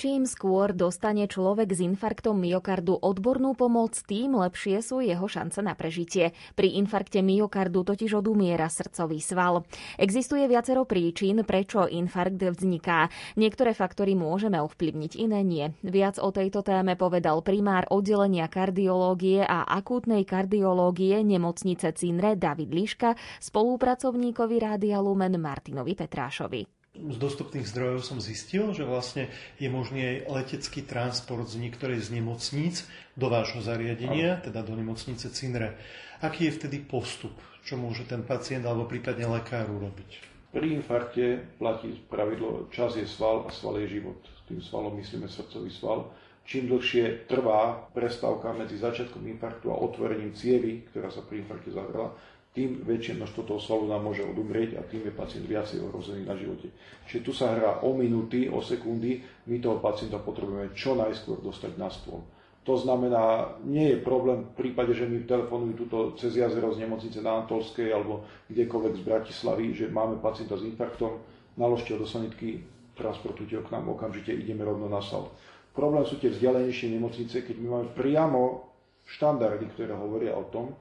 Čím 0.05 0.29
skôr 0.29 0.69
dostane 0.69 1.25
človek 1.25 1.73
s 1.73 1.81
infarktom 1.81 2.37
myokardu 2.37 2.93
odbornú 2.93 3.57
pomoc, 3.57 3.97
tým 4.05 4.37
lepšie 4.37 4.85
sú 4.85 5.01
jeho 5.01 5.25
šance 5.25 5.65
na 5.65 5.73
prežitie. 5.73 6.29
Pri 6.53 6.77
infarkte 6.77 7.25
myokardu 7.25 7.81
totiž 7.81 8.21
odumiera 8.21 8.69
srdcový 8.69 9.17
sval. 9.17 9.65
Existuje 9.97 10.45
viacero 10.45 10.85
príčin, 10.85 11.41
prečo 11.41 11.89
infarkt 11.89 12.37
vzniká. 12.37 13.09
Niektoré 13.33 13.73
faktory 13.73 14.13
môžeme 14.13 14.61
ovplyvniť, 14.61 15.17
iné 15.17 15.41
nie. 15.41 15.73
Viac 15.81 16.21
o 16.21 16.29
tejto 16.29 16.61
téme 16.61 16.93
povedal 16.93 17.41
primár 17.41 17.89
oddelenia 17.89 18.45
kardiológie 18.45 19.41
a 19.41 19.65
akútnej 19.65 20.21
kardiológie 20.21 21.25
nemocnice 21.25 21.97
Cinre 21.97 22.37
David 22.37 22.69
Liška 22.69 23.17
spolupracovníkovi 23.41 24.55
Rádia 24.61 25.01
Lumen 25.01 25.41
Martinovi 25.41 25.97
Petrášovi. 25.97 26.74
Z 26.95 27.17
dostupných 27.19 27.67
zdrojov 27.67 28.08
som 28.08 28.23
zistil, 28.23 28.71
že 28.71 28.88
vlastne 28.88 29.27
je 29.60 29.67
možný 29.67 29.99
aj 29.99 30.17
letecký 30.31 30.79
transport 30.79 31.43
z 31.51 31.60
niektorej 31.60 31.99
z 31.99 32.15
nemocníc 32.15 32.88
do 33.19 33.27
vášho 33.27 33.60
zariadenia, 33.60 34.39
teda 34.39 34.63
do 34.63 34.79
nemocnice 34.79 35.27
Cinre. 35.36 35.75
Aký 36.23 36.47
je 36.47 36.55
vtedy 36.55 36.79
postup? 36.79 37.36
Čo 37.67 37.75
môže 37.75 38.08
ten 38.08 38.23
pacient 38.23 38.63
alebo 38.63 38.88
prípadne 38.88 39.27
lekár 39.27 39.67
urobiť? 39.67 40.36
Pri 40.55 40.71
infarkte 40.71 41.43
platí 41.60 41.99
pravidlo 42.08 42.71
čas 42.71 42.95
je 42.95 43.03
sval 43.03 43.43
a 43.43 43.51
sval 43.51 43.75
je 43.84 43.99
život. 43.99 44.15
Tým 44.47 44.63
svalom 44.63 44.95
myslíme 44.95 45.27
srdcový 45.27 45.67
sval. 45.67 46.15
Čím 46.47 46.71
dlhšie 46.71 47.27
trvá 47.27 47.89
prestávka 47.91 48.53
medzi 48.55 48.79
začiatkom 48.79 49.19
infarktu 49.36 49.67
a 49.67 49.81
otvorením 49.81 50.31
cievy, 50.31 50.86
ktorá 50.93 51.12
sa 51.12 51.25
pri 51.25 51.43
infarkte 51.43 51.73
zavrela, 51.75 52.15
tým 52.55 52.87
väčšie 52.87 53.19
množstvo 53.19 53.41
toho 53.43 53.59
svalu 53.59 53.91
nám 53.91 54.07
môže 54.07 54.23
odumrieť 54.23 54.79
a 54.79 54.87
tým 54.87 55.03
je 55.03 55.11
pacient 55.11 55.43
viacej 55.43 55.83
ohrozený 55.83 56.23
na 56.23 56.39
živote. 56.39 56.71
Čiže 57.03 57.19
tu 57.19 57.35
sa 57.35 57.51
hrá 57.51 57.83
o 57.83 57.91
minúty, 57.91 58.47
o 58.47 58.63
sekundy, 58.63 59.19
my 59.51 59.59
toho 59.59 59.83
pacienta 59.83 60.15
potrebujeme 60.23 60.71
čo 60.71 60.95
najskôr 60.95 61.43
dostať 61.43 61.75
na 61.75 61.91
stôl. 61.91 62.23
To 62.65 62.73
znamená, 62.79 63.53
nie 63.61 63.93
je 63.93 64.01
problém 64.01 64.41
v 64.41 64.55
prípade, 64.57 64.95
že 64.97 65.05
mi 65.05 65.21
telefonujú 65.21 65.85
tuto 65.85 65.97
cez 66.17 66.33
jazero 66.33 66.73
z 66.73 66.81
nemocnice 66.81 67.21
na 67.21 67.45
Antolskej 67.45 67.93
alebo 67.93 68.25
kdekoľvek 68.49 68.93
z 68.97 69.03
Bratislavy, 69.05 69.65
že 69.75 69.85
máme 69.91 70.17
pacienta 70.17 70.57
s 70.57 70.65
infarktom, 70.65 71.21
naložte 71.61 71.93
ho 71.93 72.01
do 72.01 72.09
sanitky, 72.09 72.65
transportujte 72.97 73.59
ho 73.59 73.63
k 73.67 73.69
nám, 73.69 73.93
okamžite 73.93 74.33
ideme 74.33 74.65
rovno 74.65 74.89
na 74.89 75.03
sal. 75.03 75.29
Problém 75.77 76.07
sú 76.07 76.17
tie 76.17 76.31
vzdialenejšie 76.31 76.95
nemocnice, 76.95 77.43
keď 77.45 77.55
my 77.59 77.67
máme 77.67 77.87
priamo 77.93 78.71
štandardy, 79.05 79.69
ktoré 79.75 79.93
hovoria 79.93 80.33
o 80.33 80.47
tom, 80.49 80.73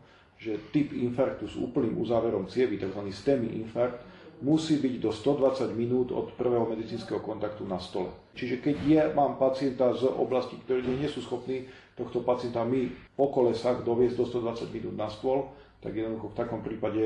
že 0.45 0.61
typ 0.69 0.93
infarktu 0.93 1.49
s 1.49 1.57
úplným 1.57 1.97
uzáverom 1.97 2.45
cievy, 2.53 2.77
tzv. 2.77 3.01
STEMI 3.01 3.65
infarkt, 3.65 4.05
musí 4.45 4.77
byť 4.77 4.95
do 5.01 5.09
120 5.09 5.73
minút 5.73 6.13
od 6.13 6.37
prvého 6.37 6.69
medicínskeho 6.69 7.25
kontaktu 7.25 7.65
na 7.65 7.81
stole. 7.81 8.13
Čiže 8.37 8.61
keď 8.61 8.77
ja 8.85 9.05
mám 9.17 9.41
pacienta 9.41 9.97
z 9.97 10.05
oblasti, 10.05 10.61
ktoré 10.61 10.85
nie 10.85 11.09
sú 11.09 11.25
schopní 11.25 11.65
tohto 11.97 12.21
pacienta 12.21 12.61
my 12.61 12.93
po 13.17 13.33
kolesách 13.33 13.87
doviesť 13.87 14.21
do 14.21 14.27
120 14.29 14.69
minút 14.75 14.95
na 15.01 15.09
stôl, 15.09 15.49
tak 15.81 15.97
jednoducho 15.97 16.33
v 16.33 16.39
takom 16.41 16.61
prípade 16.65 17.05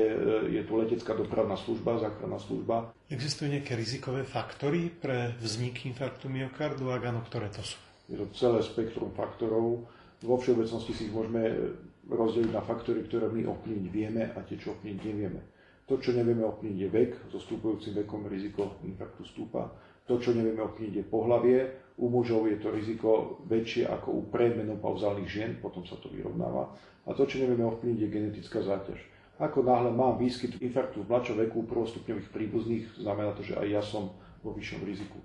je 0.51 0.61
tu 0.63 0.73
letecká 0.79 1.11
dopravná 1.11 1.59
služba, 1.59 1.99
záchranná 1.99 2.39
služba. 2.39 2.95
Existujú 3.11 3.51
nejaké 3.51 3.75
rizikové 3.75 4.23
faktory 4.23 4.87
pre 4.87 5.35
vznik 5.39 5.83
infarktu 5.83 6.31
myokardu? 6.31 6.87
Ak 6.87 7.03
áno, 7.03 7.19
ktoré 7.27 7.51
to 7.51 7.59
sú? 7.59 7.75
Je 8.07 8.15
to 8.15 8.25
celé 8.31 8.63
spektrum 8.63 9.11
faktorov. 9.13 9.83
Vo 10.23 10.35
všeobecnosti 10.39 10.95
si 10.95 11.07
ich 11.07 11.13
môžeme 11.13 11.75
rozdeliť 12.09 12.51
na 12.51 12.65
faktory, 12.65 13.05
ktoré 13.05 13.29
my 13.29 13.45
ovplyvniť 13.45 13.87
vieme 13.93 14.33
a 14.33 14.39
tie, 14.41 14.57
čo 14.57 14.73
ovplyvniť 14.73 15.01
nevieme. 15.05 15.41
To, 15.89 15.97
čo 15.97 16.13
nevieme 16.13 16.45
ovplyvniť 16.45 16.79
je 16.85 16.89
vek, 16.89 17.11
so 17.33 17.37
stúpajúcim 17.41 17.97
vekom 18.05 18.29
riziko 18.29 18.77
infarktu 18.85 19.25
stúpa. 19.25 19.73
To, 20.05 20.17
čo 20.17 20.33
nevieme 20.33 20.61
ovplyvniť 20.65 20.95
je 21.01 21.05
pohlavie, 21.05 21.57
u 21.97 22.09
mužov 22.09 22.49
je 22.49 22.57
to 22.57 22.69
riziko 22.73 23.41
väčšie 23.45 23.85
ako 23.89 24.09
u 24.09 24.21
predmenopauzálnych 24.29 25.29
žien, 25.29 25.51
potom 25.61 25.85
sa 25.85 25.97
to 25.97 26.09
vyrovnáva. 26.09 26.73
A 27.05 27.13
to, 27.13 27.25
čo 27.25 27.41
nevieme 27.41 27.65
ovplyvniť 27.65 27.99
je 28.05 28.13
genetická 28.13 28.61
záťaž. 28.61 29.01
Ako 29.39 29.63
náhle 29.63 29.95
mám 29.95 30.19
výskyt 30.19 30.59
infarktu 30.59 31.05
v 31.05 31.09
mladšom 31.09 31.37
veku 31.47 31.63
prvostupňových 31.63 32.29
príbuzných, 32.35 32.85
znamená 32.99 33.31
to, 33.33 33.41
že 33.45 33.55
aj 33.55 33.67
ja 33.71 33.81
som 33.81 34.11
vo 34.43 34.51
vyššom 34.51 34.83
riziku. 34.83 35.19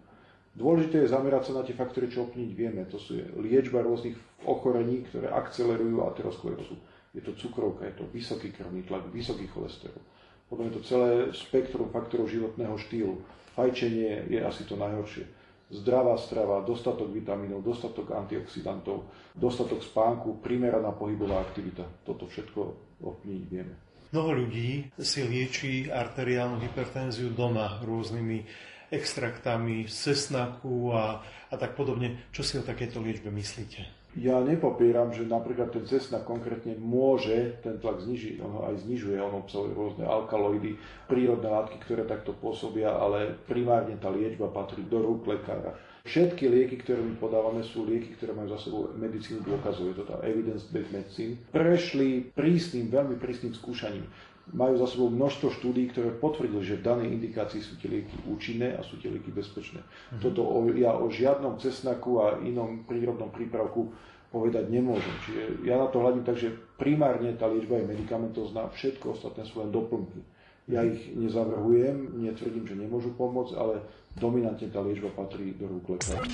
Dôležité 0.54 1.02
je 1.02 1.10
zamerať 1.10 1.50
sa 1.50 1.52
na 1.58 1.62
tie 1.66 1.74
faktory, 1.74 2.06
čo 2.06 2.30
ovplyvniť 2.30 2.52
vieme. 2.54 2.86
To 2.86 2.94
sú 2.94 3.18
liečba 3.42 3.82
rôznych 3.82 4.14
ochorení, 4.46 5.02
ktoré 5.10 5.26
akcelerujú 5.34 6.06
aterosklerózu. 6.06 6.78
Je 7.10 7.22
to 7.22 7.34
cukrovka, 7.34 7.90
je 7.90 7.98
to 7.98 8.06
vysoký 8.14 8.54
krvný 8.54 8.86
tlak, 8.86 9.10
vysoký 9.10 9.50
cholesterol. 9.50 9.98
Potom 10.46 10.70
je 10.70 10.78
to 10.78 10.86
celé 10.86 11.10
spektrum 11.34 11.90
faktorov 11.90 12.30
životného 12.30 12.78
štýlu. 12.78 13.18
Fajčenie 13.58 14.30
je 14.30 14.38
asi 14.42 14.62
to 14.62 14.78
najhoršie. 14.78 15.26
Zdravá 15.74 16.14
strava, 16.22 16.62
dostatok 16.62 17.10
vitamínov, 17.10 17.66
dostatok 17.66 18.14
antioxidantov, 18.14 19.10
dostatok 19.34 19.82
spánku, 19.82 20.38
primeraná 20.38 20.94
pohybová 20.94 21.42
aktivita. 21.42 21.82
Toto 22.06 22.30
všetko 22.30 22.60
ovplyvniť 23.02 23.46
vieme. 23.50 23.74
Mnoho 24.14 24.46
ľudí 24.46 24.94
si 25.02 25.26
lieči 25.26 25.90
arteriálnu 25.90 26.62
hypertenziu 26.62 27.34
doma 27.34 27.82
rôznymi 27.82 28.46
extraktami 28.94 29.90
z 29.90 30.14
cesnaku 30.14 30.94
a, 30.94 31.20
a 31.50 31.54
tak 31.58 31.74
podobne. 31.74 32.30
Čo 32.30 32.42
si 32.46 32.54
o 32.56 32.62
takéto 32.62 33.02
liečbe 33.02 33.28
myslíte? 33.34 34.04
Ja 34.14 34.38
nepopieram, 34.38 35.10
že 35.10 35.26
napríklad 35.26 35.74
ten 35.74 35.90
cesnak 35.90 36.22
konkrétne 36.22 36.78
môže 36.78 37.58
ten 37.66 37.82
tlak 37.82 37.98
znižiť, 37.98 38.38
on 38.46 38.50
ho 38.54 38.60
aj 38.70 38.86
znižuje, 38.86 39.18
on 39.18 39.42
obsahuje 39.42 39.74
rôzne 39.74 40.06
alkaloidy, 40.06 40.78
prírodné 41.10 41.50
látky, 41.50 41.82
ktoré 41.82 42.06
takto 42.06 42.30
pôsobia, 42.38 42.94
ale 42.94 43.34
primárne 43.50 43.98
tá 43.98 44.14
liečba 44.14 44.46
patrí 44.54 44.86
do 44.86 45.02
rúk 45.02 45.26
lekára. 45.26 45.74
Všetky 46.06 46.46
lieky, 46.46 46.78
ktoré 46.86 47.02
my 47.02 47.18
podávame, 47.18 47.66
sú 47.66 47.90
lieky, 47.90 48.14
ktoré 48.14 48.38
majú 48.38 48.54
za 48.54 48.62
sebou 48.62 48.86
medicínu 48.94 49.42
dôkazov, 49.42 49.90
je 49.90 49.96
to 49.98 50.04
tá 50.06 50.22
evidence-based 50.22 50.94
medicine, 50.94 51.34
prešli 51.50 52.30
prísnym, 52.38 52.94
veľmi 52.94 53.18
prísnym 53.18 53.50
skúšaním 53.50 54.06
majú 54.52 54.76
za 54.76 54.84
sebou 54.84 55.08
množstvo 55.08 55.48
štúdí, 55.56 55.88
ktoré 55.88 56.12
potvrdili, 56.12 56.60
že 56.60 56.76
v 56.76 56.84
danej 56.84 57.08
indikácii 57.16 57.64
sú 57.64 57.80
tie 57.80 57.88
lieky 57.88 58.28
účinné 58.28 58.76
a 58.76 58.84
sú 58.84 59.00
tie 59.00 59.08
lieky 59.08 59.32
bezpečné. 59.32 59.80
Mm-hmm. 59.80 60.20
Toto 60.20 60.44
o, 60.44 60.68
ja 60.76 60.92
o 60.92 61.08
žiadnom 61.08 61.56
cesnaku 61.56 62.20
a 62.20 62.36
inom 62.44 62.84
prírodnom 62.84 63.32
prípravku 63.32 63.88
povedať 64.28 64.68
nemôžem. 64.68 65.14
Čiže 65.24 65.42
ja 65.64 65.78
na 65.80 65.88
to 65.88 66.02
hľadím 66.02 66.26
tak, 66.26 66.36
že 66.36 66.52
primárne 66.76 67.32
tá 67.38 67.46
liečba 67.48 67.80
je 67.80 67.88
medicamentozná, 67.88 68.68
všetko 68.74 69.16
ostatné 69.16 69.46
sú 69.46 69.62
len 69.64 69.70
doplnky. 69.72 70.20
Ja 70.68 70.80
mhm. 70.84 70.88
ich 70.92 71.02
nezavrhujem, 71.12 71.96
netvrdím, 72.24 72.64
že 72.66 72.74
nemôžu 72.76 73.12
pomôcť, 73.16 73.52
ale 73.56 73.80
dominantne 74.16 74.68
tá 74.68 74.80
liečba 74.80 75.12
patrí 75.12 75.54
do 75.56 75.68
rúk 75.68 75.96
lekára. 75.96 76.24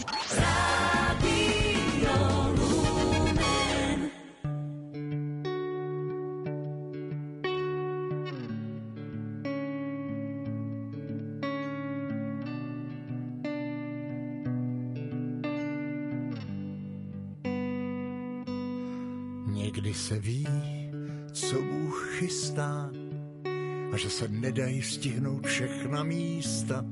Že 24.00 24.10
se 24.10 24.28
nedají 24.28 24.82
stihnout 24.82 25.46
všechna 25.46 26.02
místa, 26.02 26.84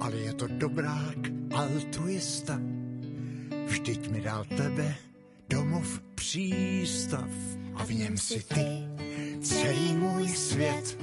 ale 0.00 0.16
je 0.16 0.34
to 0.34 0.46
dobrák 0.46 1.18
altruista. 1.54 2.60
Vždyť 3.66 4.10
mi 4.10 4.20
dal 4.20 4.44
tebe 4.44 4.94
domov 5.48 6.00
přístav 6.14 7.28
a 7.74 7.84
v 7.84 7.90
něm 7.90 8.16
si 8.16 8.42
ty 8.42 8.66
celý 9.40 9.92
můj 9.92 10.28
svět. 10.28 10.98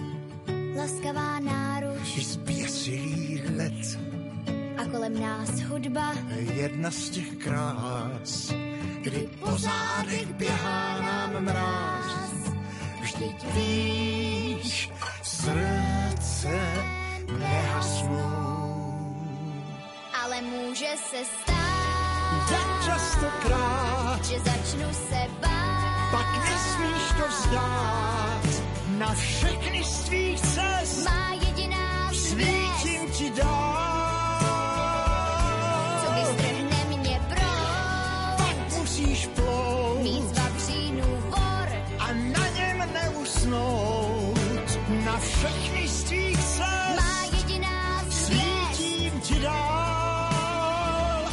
Laskavá 0.78 1.40
náruč 1.40 2.18
i 2.18 2.22
zběsilý 2.22 3.42
let 3.58 4.00
a 4.78 4.86
kolem 4.86 5.22
nás 5.22 5.50
hudba 5.50 6.16
jedna 6.56 6.92
z 6.92 7.10
těch 7.10 7.36
krás 7.36 8.54
kdy 9.04 9.30
po 9.40 9.58
zádech 9.58 10.34
běhá 10.34 11.02
nám 11.02 11.44
mráz. 11.44 11.93
Vždyť 13.14 13.46
víš, 13.54 14.90
srdce 15.22 16.56
nehasnou. 17.40 18.74
Ale 20.24 20.42
může 20.42 20.98
se 21.10 21.26
stát, 21.26 22.50
tak 22.50 22.86
častokrát, 22.86 24.26
že 24.26 24.40
začnu 24.40 24.94
se 24.94 25.22
bát, 25.42 26.12
pak 26.12 26.50
nesmíš 26.50 27.06
to 27.18 27.28
vzdát. 27.28 28.64
Na 28.98 29.14
všechny 29.14 29.84
z 29.84 30.00
tvých 30.00 30.42
cest 30.42 31.06
má 31.06 31.34
jediná 31.34 32.12
svítím 32.14 33.12
ti 33.12 33.30
dát. 33.30 33.93
Všechny 45.24 45.88
z 45.88 46.04
tvých 46.04 46.38
cest. 46.38 46.96
Má 46.96 47.24
jediná 47.38 48.06
Svítím 48.10 49.22
ti 49.22 49.40
dál. 49.40 51.26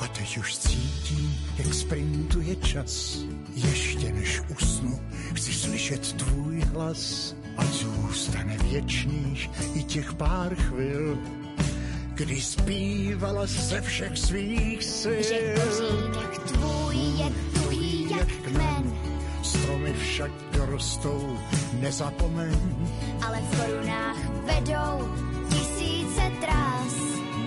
A 0.00 0.06
teď 0.12 0.38
už 0.38 0.58
cítím, 0.58 1.36
jak 1.58 1.74
sprintuje 1.74 2.56
čas. 2.56 3.18
Ještě 3.54 4.12
než 4.12 4.40
usnu, 4.48 5.00
chci 5.34 5.52
slyšet 5.52 6.12
tvůj 6.12 6.60
hlas. 6.60 7.34
A 7.56 7.64
zůstane 7.64 8.56
věčných 8.58 9.50
i 9.74 9.82
těch 9.82 10.14
pár 10.14 10.54
chvil, 10.54 11.18
kdy 12.14 12.40
zpívala 12.40 13.46
ze 13.46 13.80
všech 13.80 14.18
svých 14.18 14.84
sil. 15.00 15.22
Že 15.22 15.54
kořínek 15.54 16.38
tvůj 16.38 16.96
je 16.96 17.32
tuhý 17.54 18.10
jak 18.10 18.28
kmen, 18.28 19.17
stromy 19.48 19.92
však 19.92 20.30
dorostou, 20.52 21.38
nezapomeň. 21.80 22.60
Ale 23.24 23.38
v 23.40 23.48
korunách 23.56 24.20
vedou 24.44 25.08
tisíce 25.48 26.24
trás. 26.40 26.94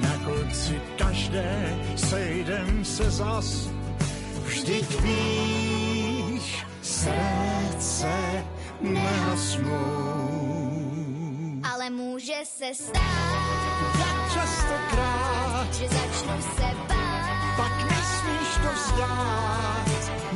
Na 0.02 0.14
konci 0.26 0.82
každé 0.98 1.78
sejdem 1.96 2.86
se 2.86 3.12
zas, 3.12 3.70
vždyť 4.46 5.02
víš, 5.02 6.66
srdce 6.82 8.14
nehasnou. 8.82 10.42
Ale 11.74 11.90
může 11.90 12.42
se 12.44 12.74
stát, 12.74 13.62
tak 13.94 14.18
častokrát, 14.34 15.70
že 15.74 15.86
začnu 15.88 16.38
se 16.42 16.70
bát, 16.90 17.56
pak 17.58 17.76
nesmíš 17.90 18.50
to 18.64 18.70
vzdát 18.74 19.91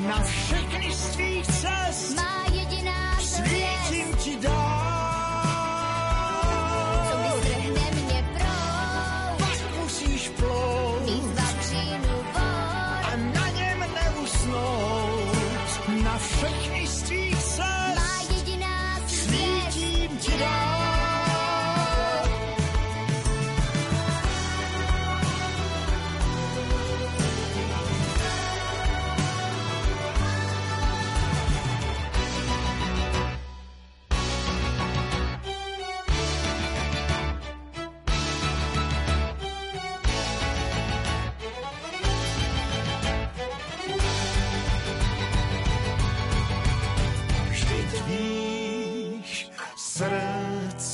na 0.08 0.24
všechny 0.24 0.92
z 0.92 1.10
tvých 1.16 1.48
cest. 1.48 2.16
Má 2.16 2.46
jediná 2.54 3.20
Svítím 3.20 4.16
ti 4.18 4.38
dál. 4.38 4.65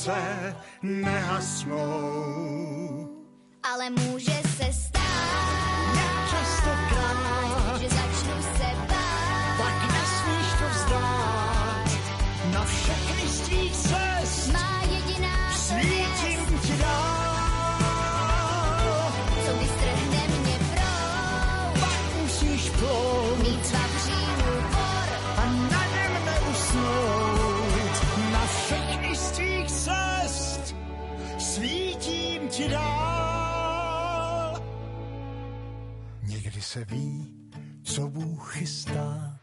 Srdce 0.02 0.56
nehasnou. 0.82 1.78
Ale 3.62 3.90
může 3.90 4.51
se 36.72 36.84
ví, 36.84 37.28
co 37.82 38.08
Bůh 38.08 38.52
chystá. 38.56 39.36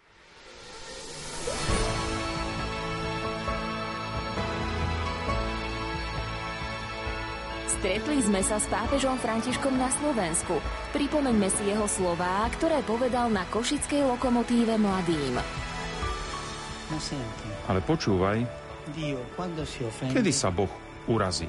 Stretli 7.69 8.17
sme 8.25 8.41
sa 8.41 8.57
s 8.57 8.65
pápežom 8.73 9.21
Františkom 9.21 9.77
na 9.77 9.93
Slovensku. 10.01 10.57
Pripomeňme 10.89 11.53
si 11.53 11.69
jeho 11.69 11.85
slová, 11.85 12.49
ktoré 12.57 12.81
povedal 12.81 13.29
na 13.29 13.45
košickej 13.45 14.09
lokomotíve 14.09 14.81
mladým. 14.81 15.37
Ale 17.69 17.79
počúvaj, 17.85 18.41
kedy 20.17 20.31
sa 20.33 20.49
Boh 20.49 20.73
urazí? 21.05 21.45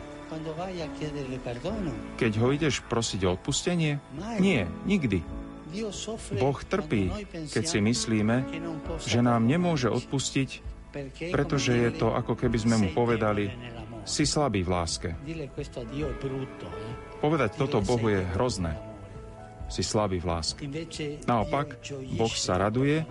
Keď 2.21 2.33
ho 2.37 2.47
ideš 2.53 2.85
prosiť 2.85 3.21
o 3.25 3.33
odpustenie? 3.33 3.97
Nie, 4.37 4.69
nikdy. 4.85 5.40
Boh 6.37 6.59
trpí, 6.59 7.03
keď 7.51 7.65
si 7.65 7.79
myslíme, 7.79 8.37
že 9.01 9.21
nám 9.23 9.47
nemôže 9.47 9.89
odpustiť, 9.89 10.51
pretože 11.31 11.73
je 11.73 11.91
to 11.95 12.13
ako 12.13 12.35
keby 12.35 12.59
sme 12.59 12.77
mu 12.77 12.89
povedali, 12.91 13.55
si 14.05 14.25
slabý 14.27 14.65
v 14.67 14.71
láske. 14.75 15.09
Povedať 17.21 17.51
toto 17.55 17.79
Bohu 17.85 18.07
je 18.11 18.25
hrozné. 18.35 18.75
Si 19.71 19.87
slabý 19.87 20.19
v 20.19 20.27
láske. 20.27 20.67
Naopak, 21.31 21.79
Boh 22.19 22.35
sa 22.35 22.59
raduje, 22.59 23.07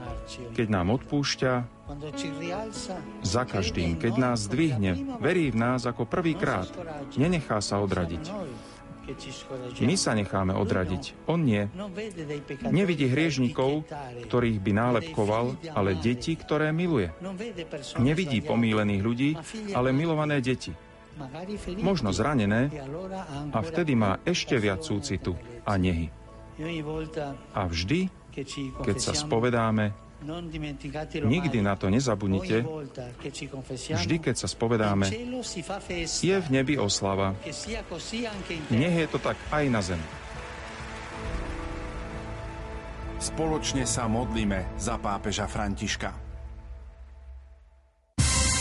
keď 0.51 0.67
nám 0.67 0.91
odpúšťa 0.99 1.53
za 3.23 3.43
každým, 3.47 3.95
keď 3.95 4.13
nás 4.19 4.43
zdvihne, 4.43 5.17
verí 5.23 5.55
v 5.55 5.57
nás 5.57 5.87
ako 5.87 6.03
prvýkrát, 6.03 6.67
nenechá 7.15 7.63
sa 7.63 7.79
odradiť. 7.79 8.27
My 9.79 9.95
sa 9.97 10.11
necháme 10.13 10.53
odradiť, 10.53 11.29
on 11.29 11.45
nie. 11.45 11.65
Nevidí 12.69 13.09
hriežnikov, 13.09 13.85
ktorých 14.27 14.59
by 14.61 14.71
nálepkoval, 14.73 15.45
ale 15.73 15.97
deti, 15.97 16.37
ktoré 16.37 16.69
miluje. 16.69 17.09
Nevidí 17.99 18.39
pomílených 18.43 19.01
ľudí, 19.01 19.29
ale 19.73 19.89
milované 19.91 20.39
deti. 20.39 20.73
Možno 21.83 22.15
zranené 22.15 22.71
a 23.51 23.59
vtedy 23.59 23.91
má 23.97 24.23
ešte 24.23 24.55
viac 24.55 24.85
súcitu 24.87 25.35
a 25.67 25.75
nehy. 25.75 26.07
A 27.55 27.61
vždy, 27.67 28.07
keď 28.83 28.97
sa 28.99 29.13
spovedáme, 29.15 30.08
Nikdy 31.23 31.59
na 31.63 31.75
to 31.79 31.87
nezabudnite. 31.87 32.63
Vždy, 33.95 34.15
keď 34.19 34.35
sa 34.35 34.47
spovedáme, 34.51 35.07
je 36.19 36.35
v 36.35 36.47
nebi 36.51 36.75
oslava. 36.75 37.35
Nech 38.69 38.95
je 38.99 39.07
to 39.07 39.19
tak 39.19 39.37
aj 39.51 39.65
na 39.71 39.79
zemi. 39.79 40.07
Spoločne 43.19 43.83
sa 43.83 44.07
modlíme 44.07 44.79
za 44.79 44.95
pápeža 44.95 45.43
Františka. 45.47 46.28